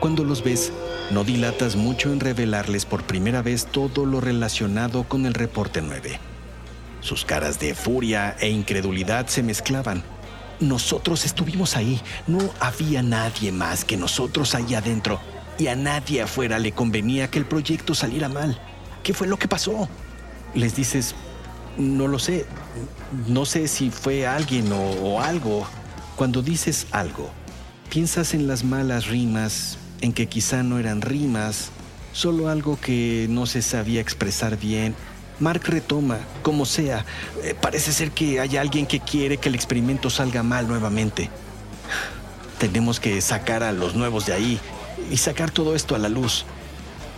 Cuando 0.00 0.24
los 0.24 0.42
ves, 0.42 0.72
no 1.10 1.22
dilatas 1.22 1.76
mucho 1.76 2.12
en 2.12 2.20
revelarles 2.20 2.84
por 2.84 3.04
primera 3.04 3.40
vez 3.40 3.66
todo 3.66 4.06
lo 4.06 4.20
relacionado 4.20 5.04
con 5.04 5.24
el 5.24 5.34
reporte 5.34 5.80
9. 5.80 6.18
Sus 7.00 7.24
caras 7.24 7.60
de 7.60 7.74
furia 7.74 8.36
e 8.40 8.48
incredulidad 8.48 9.28
se 9.28 9.42
mezclaban. 9.42 10.02
Nosotros 10.58 11.24
estuvimos 11.24 11.76
ahí, 11.76 12.00
no 12.26 12.38
había 12.58 13.02
nadie 13.02 13.52
más 13.52 13.84
que 13.84 13.96
nosotros 13.96 14.54
ahí 14.54 14.74
adentro, 14.74 15.20
y 15.58 15.68
a 15.68 15.76
nadie 15.76 16.22
afuera 16.22 16.58
le 16.58 16.72
convenía 16.72 17.30
que 17.30 17.38
el 17.38 17.46
proyecto 17.46 17.94
saliera 17.94 18.28
mal. 18.28 18.58
¿Qué 19.04 19.14
fue 19.14 19.28
lo 19.28 19.38
que 19.38 19.46
pasó? 19.46 19.88
Les 20.54 20.74
dices, 20.74 21.14
no 21.78 22.08
lo 22.08 22.18
sé, 22.18 22.46
no 23.28 23.44
sé 23.44 23.68
si 23.68 23.90
fue 23.90 24.26
alguien 24.26 24.72
o, 24.72 24.80
o 24.80 25.20
algo. 25.20 25.66
Cuando 26.16 26.42
dices 26.42 26.88
algo, 26.90 27.30
piensas 27.90 28.34
en 28.34 28.48
las 28.48 28.64
malas 28.64 29.06
rimas, 29.06 29.78
en 30.00 30.12
que 30.12 30.26
quizá 30.26 30.62
no 30.62 30.78
eran 30.78 31.00
rimas, 31.00 31.70
solo 32.12 32.48
algo 32.48 32.78
que 32.80 33.26
no 33.28 33.46
se 33.46 33.62
sabía 33.62 34.00
expresar 34.00 34.58
bien. 34.58 34.94
Mark 35.38 35.62
retoma, 35.66 36.18
como 36.42 36.64
sea, 36.64 37.04
eh, 37.42 37.54
parece 37.60 37.92
ser 37.92 38.10
que 38.10 38.40
hay 38.40 38.56
alguien 38.56 38.86
que 38.86 39.00
quiere 39.00 39.36
que 39.36 39.50
el 39.50 39.54
experimento 39.54 40.08
salga 40.08 40.42
mal 40.42 40.66
nuevamente. 40.66 41.28
Tenemos 42.58 43.00
que 43.00 43.20
sacar 43.20 43.62
a 43.62 43.72
los 43.72 43.94
nuevos 43.94 44.24
de 44.24 44.32
ahí 44.32 44.60
y 45.10 45.18
sacar 45.18 45.50
todo 45.50 45.74
esto 45.74 45.94
a 45.94 45.98
la 45.98 46.08
luz. 46.08 46.46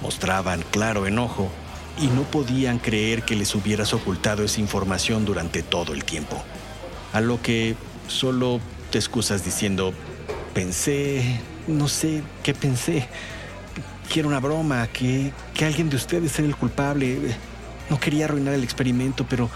Mostraban 0.03 0.65
claro 0.71 1.07
enojo 1.07 1.49
y 2.01 2.09
no 2.09 2.23
podían 2.23 2.79
creer 2.79 3.23
que 3.23 3.37
les 3.37 3.55
hubieras 3.55 3.93
ocultado 3.95 4.45
esa 4.45 4.61
información 4.61 5.25
durante 5.25 5.63
todo 5.63 5.93
el 5.93 6.05
tiempo. 6.05 6.43
A 7.13 7.21
lo 7.21 7.41
que 7.41 7.77
solo 8.09 8.61
te 8.91 8.99
excusas 8.99 9.45
diciendo, 9.45 9.93
pensé, 10.55 11.41
no 11.69 11.87
sé 11.89 12.23
qué 12.43 12.55
pensé, 12.55 13.07
que 14.13 14.21
era 14.21 14.29
una 14.29 14.41
broma, 14.41 14.87
que, 14.89 15.33
que 15.55 15.65
alguien 15.65 15.91
de 15.91 15.97
ustedes 15.97 16.39
era 16.39 16.49
el 16.49 16.57
culpable. 16.57 17.19
No 17.91 18.01
quería 18.01 18.25
arruinar 18.25 18.55
el 18.55 18.65
experimento, 18.65 19.27
pero 19.29 19.49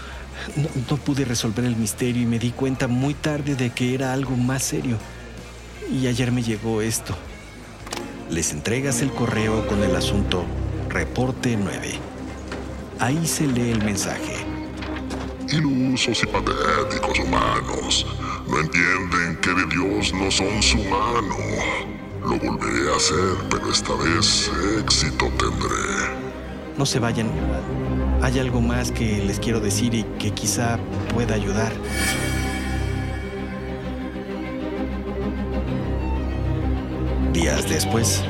no, 0.55 0.69
no 0.89 0.97
pude 0.97 1.25
resolver 1.25 1.65
el 1.65 1.75
misterio 1.75 2.21
y 2.21 2.25
me 2.25 2.39
di 2.39 2.51
cuenta 2.51 2.87
muy 2.87 3.13
tarde 3.13 3.55
de 3.55 3.71
que 3.71 3.93
era 3.93 4.13
algo 4.13 4.35
más 4.35 4.63
serio. 4.63 4.97
Y 5.91 6.07
ayer 6.07 6.31
me 6.31 6.41
llegó 6.41 6.81
esto. 6.81 7.15
Les 8.29 8.51
entregas 8.51 9.01
el 9.01 9.11
correo 9.11 9.67
con 9.67 9.83
el 9.83 9.95
asunto 9.95 10.45
Reporte 10.89 11.57
9. 11.57 11.99
Ahí 12.99 13.25
se 13.25 13.47
lee 13.47 13.71
el 13.71 13.83
mensaje. 13.83 14.45
Ilusos 15.49 16.23
y 16.23 16.25
patéticos 16.27 17.19
humanos 17.19 18.05
no 18.47 18.59
entienden 18.59 19.37
que 19.41 19.49
de 19.49 19.65
Dios 19.67 20.13
no 20.13 20.31
son 20.31 20.61
su 20.63 20.77
mano. 20.77 21.92
Lo 22.23 22.37
volveré 22.37 22.89
a 22.91 22.95
hacer, 22.95 23.35
pero 23.49 23.69
esta 23.69 23.93
vez 23.95 24.51
éxito 24.79 25.25
tendré. 25.37 26.23
No 26.77 26.85
se 26.85 26.99
vayan. 26.99 27.29
Hay 28.21 28.39
algo 28.39 28.61
más 28.61 28.91
que 28.91 29.21
les 29.25 29.39
quiero 29.39 29.59
decir 29.59 29.93
y 29.93 30.03
que 30.17 30.31
quizá 30.31 30.79
pueda 31.13 31.35
ayudar. 31.35 31.71
Días 37.33 37.67
después, 37.67 38.23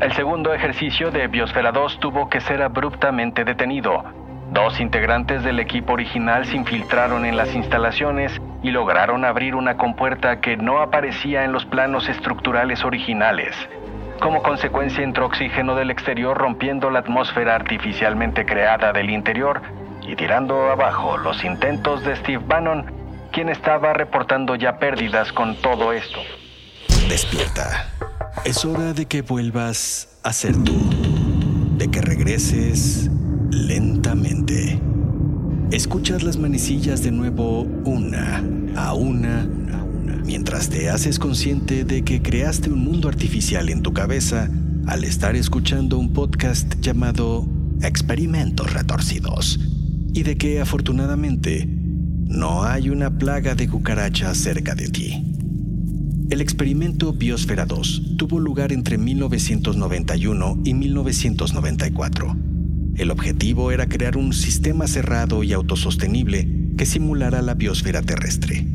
El 0.00 0.12
segundo 0.14 0.52
ejercicio 0.52 1.12
de 1.12 1.28
Biosfera 1.28 1.70
2 1.70 2.00
tuvo 2.00 2.28
que 2.28 2.40
ser 2.40 2.60
abruptamente 2.60 3.44
detenido. 3.44 4.02
Dos 4.50 4.80
integrantes 4.80 5.44
del 5.44 5.60
equipo 5.60 5.92
original 5.92 6.44
se 6.44 6.56
infiltraron 6.56 7.24
en 7.24 7.36
las 7.36 7.54
instalaciones 7.54 8.32
y 8.62 8.70
lograron 8.70 9.24
abrir 9.24 9.54
una 9.54 9.76
compuerta 9.76 10.40
que 10.40 10.56
no 10.56 10.80
aparecía 10.80 11.44
en 11.44 11.52
los 11.52 11.64
planos 11.66 12.08
estructurales 12.08 12.84
originales. 12.84 13.54
Como 14.20 14.42
consecuencia 14.42 15.02
entró 15.02 15.26
oxígeno 15.26 15.74
del 15.74 15.90
exterior 15.90 16.38
rompiendo 16.38 16.90
la 16.90 17.00
atmósfera 17.00 17.56
artificialmente 17.56 18.46
creada 18.46 18.92
del 18.92 19.10
interior 19.10 19.62
y 20.06 20.14
tirando 20.14 20.70
abajo 20.70 21.16
los 21.16 21.42
intentos 21.44 22.04
de 22.04 22.14
Steve 22.16 22.42
Bannon, 22.46 22.86
quien 23.32 23.48
estaba 23.48 23.92
reportando 23.94 24.54
ya 24.54 24.78
pérdidas 24.78 25.32
con 25.32 25.56
todo 25.56 25.92
esto. 25.92 26.20
despierta. 27.08 27.88
Es 28.44 28.64
hora 28.64 28.92
de 28.92 29.06
que 29.06 29.22
vuelvas 29.22 30.18
a 30.22 30.32
ser 30.32 30.54
tú. 30.62 30.72
De 31.76 31.90
que 31.90 32.00
regreses 32.00 33.10
lentamente. 33.50 34.80
Escuchas 35.72 36.22
las 36.22 36.36
manecillas 36.36 37.02
de 37.02 37.10
nuevo 37.10 37.62
una 37.62 38.44
a 38.76 38.92
una, 38.92 39.48
mientras 40.26 40.68
te 40.68 40.90
haces 40.90 41.18
consciente 41.18 41.84
de 41.84 42.02
que 42.02 42.20
creaste 42.20 42.68
un 42.68 42.84
mundo 42.84 43.08
artificial 43.08 43.70
en 43.70 43.80
tu 43.80 43.94
cabeza 43.94 44.50
al 44.86 45.02
estar 45.02 45.34
escuchando 45.34 45.96
un 45.96 46.12
podcast 46.12 46.78
llamado 46.82 47.48
Experimentos 47.80 48.70
Retorcidos 48.74 49.58
y 50.12 50.24
de 50.24 50.36
que 50.36 50.60
afortunadamente 50.60 51.66
no 51.66 52.64
hay 52.64 52.90
una 52.90 53.16
plaga 53.16 53.54
de 53.54 53.66
cucarachas 53.66 54.36
cerca 54.36 54.74
de 54.74 54.90
ti. 54.90 55.24
El 56.28 56.42
experimento 56.42 57.14
Biosfera 57.14 57.64
2 57.64 58.16
tuvo 58.18 58.40
lugar 58.40 58.74
entre 58.74 58.98
1991 58.98 60.58
y 60.66 60.74
1994. 60.74 62.51
El 62.96 63.10
objetivo 63.10 63.72
era 63.72 63.88
crear 63.88 64.16
un 64.16 64.32
sistema 64.32 64.86
cerrado 64.86 65.42
y 65.42 65.52
autosostenible 65.52 66.48
que 66.76 66.86
simulara 66.86 67.40
la 67.42 67.54
biosfera 67.54 68.02
terrestre. 68.02 68.66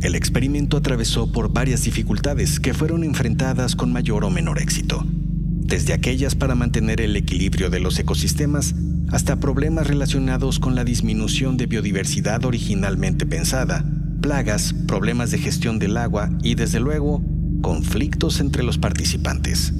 El 0.00 0.14
experimento 0.14 0.76
atravesó 0.76 1.32
por 1.32 1.52
varias 1.52 1.82
dificultades 1.82 2.60
que 2.60 2.72
fueron 2.72 3.02
enfrentadas 3.02 3.74
con 3.74 3.92
mayor 3.92 4.24
o 4.24 4.30
menor 4.30 4.60
éxito, 4.60 5.04
desde 5.04 5.92
aquellas 5.92 6.36
para 6.36 6.54
mantener 6.54 7.00
el 7.00 7.16
equilibrio 7.16 7.68
de 7.68 7.80
los 7.80 7.98
ecosistemas 7.98 8.76
hasta 9.10 9.40
problemas 9.40 9.88
relacionados 9.88 10.60
con 10.60 10.76
la 10.76 10.84
disminución 10.84 11.56
de 11.56 11.66
biodiversidad 11.66 12.44
originalmente 12.44 13.26
pensada, 13.26 13.84
plagas, 14.20 14.72
problemas 14.86 15.32
de 15.32 15.38
gestión 15.38 15.80
del 15.80 15.96
agua 15.96 16.30
y, 16.42 16.54
desde 16.54 16.78
luego, 16.78 17.22
conflictos 17.60 18.38
entre 18.38 18.62
los 18.62 18.78
participantes. 18.78 19.72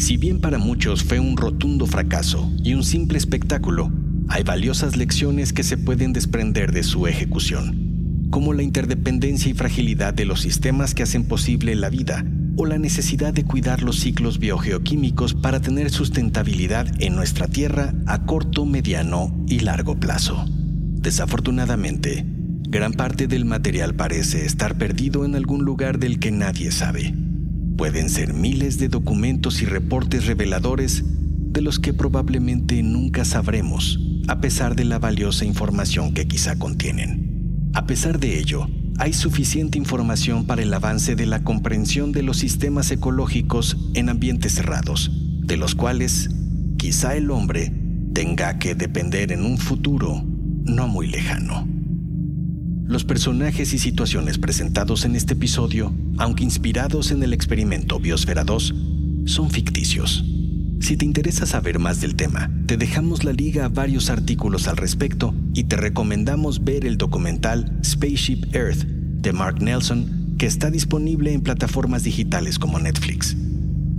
Si 0.00 0.16
bien 0.16 0.40
para 0.40 0.56
muchos 0.56 1.04
fue 1.04 1.20
un 1.20 1.36
rotundo 1.36 1.84
fracaso 1.84 2.50
y 2.64 2.72
un 2.72 2.84
simple 2.84 3.18
espectáculo, 3.18 3.92
hay 4.28 4.44
valiosas 4.44 4.96
lecciones 4.96 5.52
que 5.52 5.62
se 5.62 5.76
pueden 5.76 6.14
desprender 6.14 6.72
de 6.72 6.84
su 6.84 7.06
ejecución, 7.06 8.26
como 8.30 8.54
la 8.54 8.62
interdependencia 8.62 9.50
y 9.50 9.54
fragilidad 9.54 10.14
de 10.14 10.24
los 10.24 10.40
sistemas 10.40 10.94
que 10.94 11.02
hacen 11.02 11.28
posible 11.28 11.74
la 11.74 11.90
vida 11.90 12.24
o 12.56 12.64
la 12.64 12.78
necesidad 12.78 13.34
de 13.34 13.44
cuidar 13.44 13.82
los 13.82 14.00
ciclos 14.00 14.38
biogeoquímicos 14.38 15.34
para 15.34 15.60
tener 15.60 15.90
sustentabilidad 15.90 16.88
en 16.98 17.14
nuestra 17.14 17.46
Tierra 17.46 17.92
a 18.06 18.24
corto, 18.24 18.64
mediano 18.64 19.44
y 19.48 19.60
largo 19.60 20.00
plazo. 20.00 20.46
Desafortunadamente, 20.48 22.24
gran 22.70 22.94
parte 22.94 23.26
del 23.26 23.44
material 23.44 23.94
parece 23.94 24.46
estar 24.46 24.78
perdido 24.78 25.26
en 25.26 25.34
algún 25.34 25.66
lugar 25.66 25.98
del 25.98 26.18
que 26.18 26.30
nadie 26.30 26.72
sabe. 26.72 27.14
Pueden 27.80 28.10
ser 28.10 28.34
miles 28.34 28.76
de 28.76 28.88
documentos 28.88 29.62
y 29.62 29.64
reportes 29.64 30.26
reveladores 30.26 31.02
de 31.06 31.62
los 31.62 31.78
que 31.78 31.94
probablemente 31.94 32.82
nunca 32.82 33.24
sabremos, 33.24 33.98
a 34.28 34.38
pesar 34.42 34.76
de 34.76 34.84
la 34.84 34.98
valiosa 34.98 35.46
información 35.46 36.12
que 36.12 36.28
quizá 36.28 36.58
contienen. 36.58 37.70
A 37.72 37.86
pesar 37.86 38.20
de 38.20 38.38
ello, 38.38 38.68
hay 38.98 39.14
suficiente 39.14 39.78
información 39.78 40.44
para 40.44 40.60
el 40.60 40.74
avance 40.74 41.16
de 41.16 41.24
la 41.24 41.42
comprensión 41.42 42.12
de 42.12 42.22
los 42.22 42.36
sistemas 42.36 42.90
ecológicos 42.90 43.78
en 43.94 44.10
ambientes 44.10 44.56
cerrados, 44.56 45.10
de 45.40 45.56
los 45.56 45.74
cuales 45.74 46.28
quizá 46.76 47.16
el 47.16 47.30
hombre 47.30 47.72
tenga 48.12 48.58
que 48.58 48.74
depender 48.74 49.32
en 49.32 49.42
un 49.46 49.56
futuro 49.56 50.22
no 50.66 50.86
muy 50.86 51.06
lejano. 51.06 51.79
Los 52.90 53.04
personajes 53.04 53.72
y 53.72 53.78
situaciones 53.78 54.38
presentados 54.38 55.04
en 55.04 55.14
este 55.14 55.34
episodio, 55.34 55.94
aunque 56.18 56.42
inspirados 56.42 57.12
en 57.12 57.22
el 57.22 57.32
experimento 57.32 58.00
Biosfera 58.00 58.42
2, 58.42 58.74
son 59.26 59.48
ficticios. 59.48 60.24
Si 60.80 60.96
te 60.96 61.04
interesa 61.04 61.46
saber 61.46 61.78
más 61.78 62.00
del 62.00 62.16
tema, 62.16 62.50
te 62.66 62.76
dejamos 62.76 63.22
la 63.22 63.32
liga 63.32 63.66
a 63.66 63.68
varios 63.68 64.10
artículos 64.10 64.66
al 64.66 64.76
respecto 64.76 65.32
y 65.54 65.64
te 65.64 65.76
recomendamos 65.76 66.64
ver 66.64 66.84
el 66.84 66.96
documental 66.96 67.78
Spaceship 67.84 68.52
Earth 68.56 68.82
de 68.82 69.32
Mark 69.32 69.62
Nelson, 69.62 70.34
que 70.36 70.46
está 70.46 70.68
disponible 70.68 71.32
en 71.32 71.42
plataformas 71.42 72.02
digitales 72.02 72.58
como 72.58 72.80
Netflix. 72.80 73.36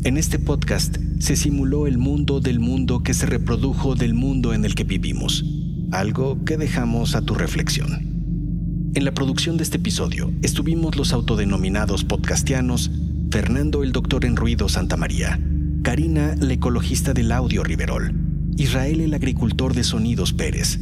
En 0.04 0.18
este 0.18 0.38
podcast 0.38 0.98
se 1.20 1.38
simuló 1.38 1.88
el 1.88 1.98
mundo 1.98 2.42
del 2.42 2.60
mundo 2.60 3.04
que 3.04 3.14
se 3.14 3.26
reprodujo 3.26 3.96
del 3.96 4.16
mundo 4.16 4.54
en 4.54 4.66
el 4.66 4.76
que 4.76 4.84
vivimos, 4.84 5.46
algo 5.94 6.44
que 6.44 6.58
dejamos 6.58 7.16
a 7.16 7.22
tu 7.22 7.36
reflexión. 7.36 8.11
En 8.94 9.06
la 9.06 9.14
producción 9.14 9.56
de 9.56 9.64
este 9.64 9.78
episodio 9.78 10.34
estuvimos 10.42 10.98
los 10.98 11.14
autodenominados 11.14 12.04
podcastianos 12.04 12.92
Fernando 13.32 13.84
el 13.84 13.94
Doctor 13.94 14.26
en 14.26 14.36
Ruido 14.36 14.68
Santa 14.68 14.98
María, 14.98 15.40
Karina 15.82 16.36
la 16.38 16.52
ecologista 16.52 17.14
del 17.14 17.32
audio 17.32 17.64
Riverol, 17.64 18.14
Israel 18.58 19.00
el 19.00 19.14
agricultor 19.14 19.74
de 19.74 19.86
sonidos 19.86 20.34
Pérez, 20.34 20.78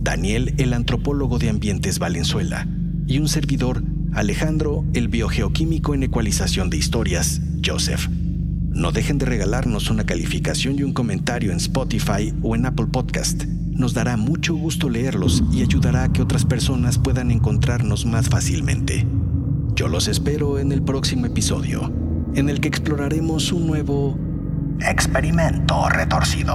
Daniel 0.00 0.54
el 0.58 0.72
antropólogo 0.72 1.38
de 1.38 1.50
ambientes 1.50 2.00
Valenzuela 2.00 2.66
y 3.06 3.20
un 3.20 3.28
servidor 3.28 3.84
Alejandro 4.12 4.84
el 4.92 5.06
biogeoquímico 5.06 5.94
en 5.94 6.02
ecualización 6.02 6.68
de 6.68 6.78
historias 6.78 7.40
Joseph. 7.64 8.08
No 8.08 8.90
dejen 8.90 9.18
de 9.18 9.26
regalarnos 9.26 9.88
una 9.88 10.04
calificación 10.04 10.80
y 10.80 10.82
un 10.82 10.92
comentario 10.92 11.52
en 11.52 11.58
Spotify 11.58 12.34
o 12.42 12.56
en 12.56 12.66
Apple 12.66 12.86
Podcast. 12.90 13.44
Nos 13.74 13.94
dará 13.94 14.16
mucho 14.16 14.54
gusto 14.54 14.88
leerlos 14.88 15.42
y 15.50 15.62
ayudará 15.62 16.04
a 16.04 16.12
que 16.12 16.22
otras 16.22 16.44
personas 16.44 16.98
puedan 16.98 17.30
encontrarnos 17.30 18.04
más 18.04 18.28
fácilmente. 18.28 19.06
Yo 19.74 19.88
los 19.88 20.08
espero 20.08 20.58
en 20.58 20.72
el 20.72 20.82
próximo 20.82 21.26
episodio, 21.26 21.90
en 22.34 22.50
el 22.50 22.60
que 22.60 22.68
exploraremos 22.68 23.50
un 23.50 23.66
nuevo 23.66 24.18
experimento 24.86 25.88
retorcido. 25.88 26.54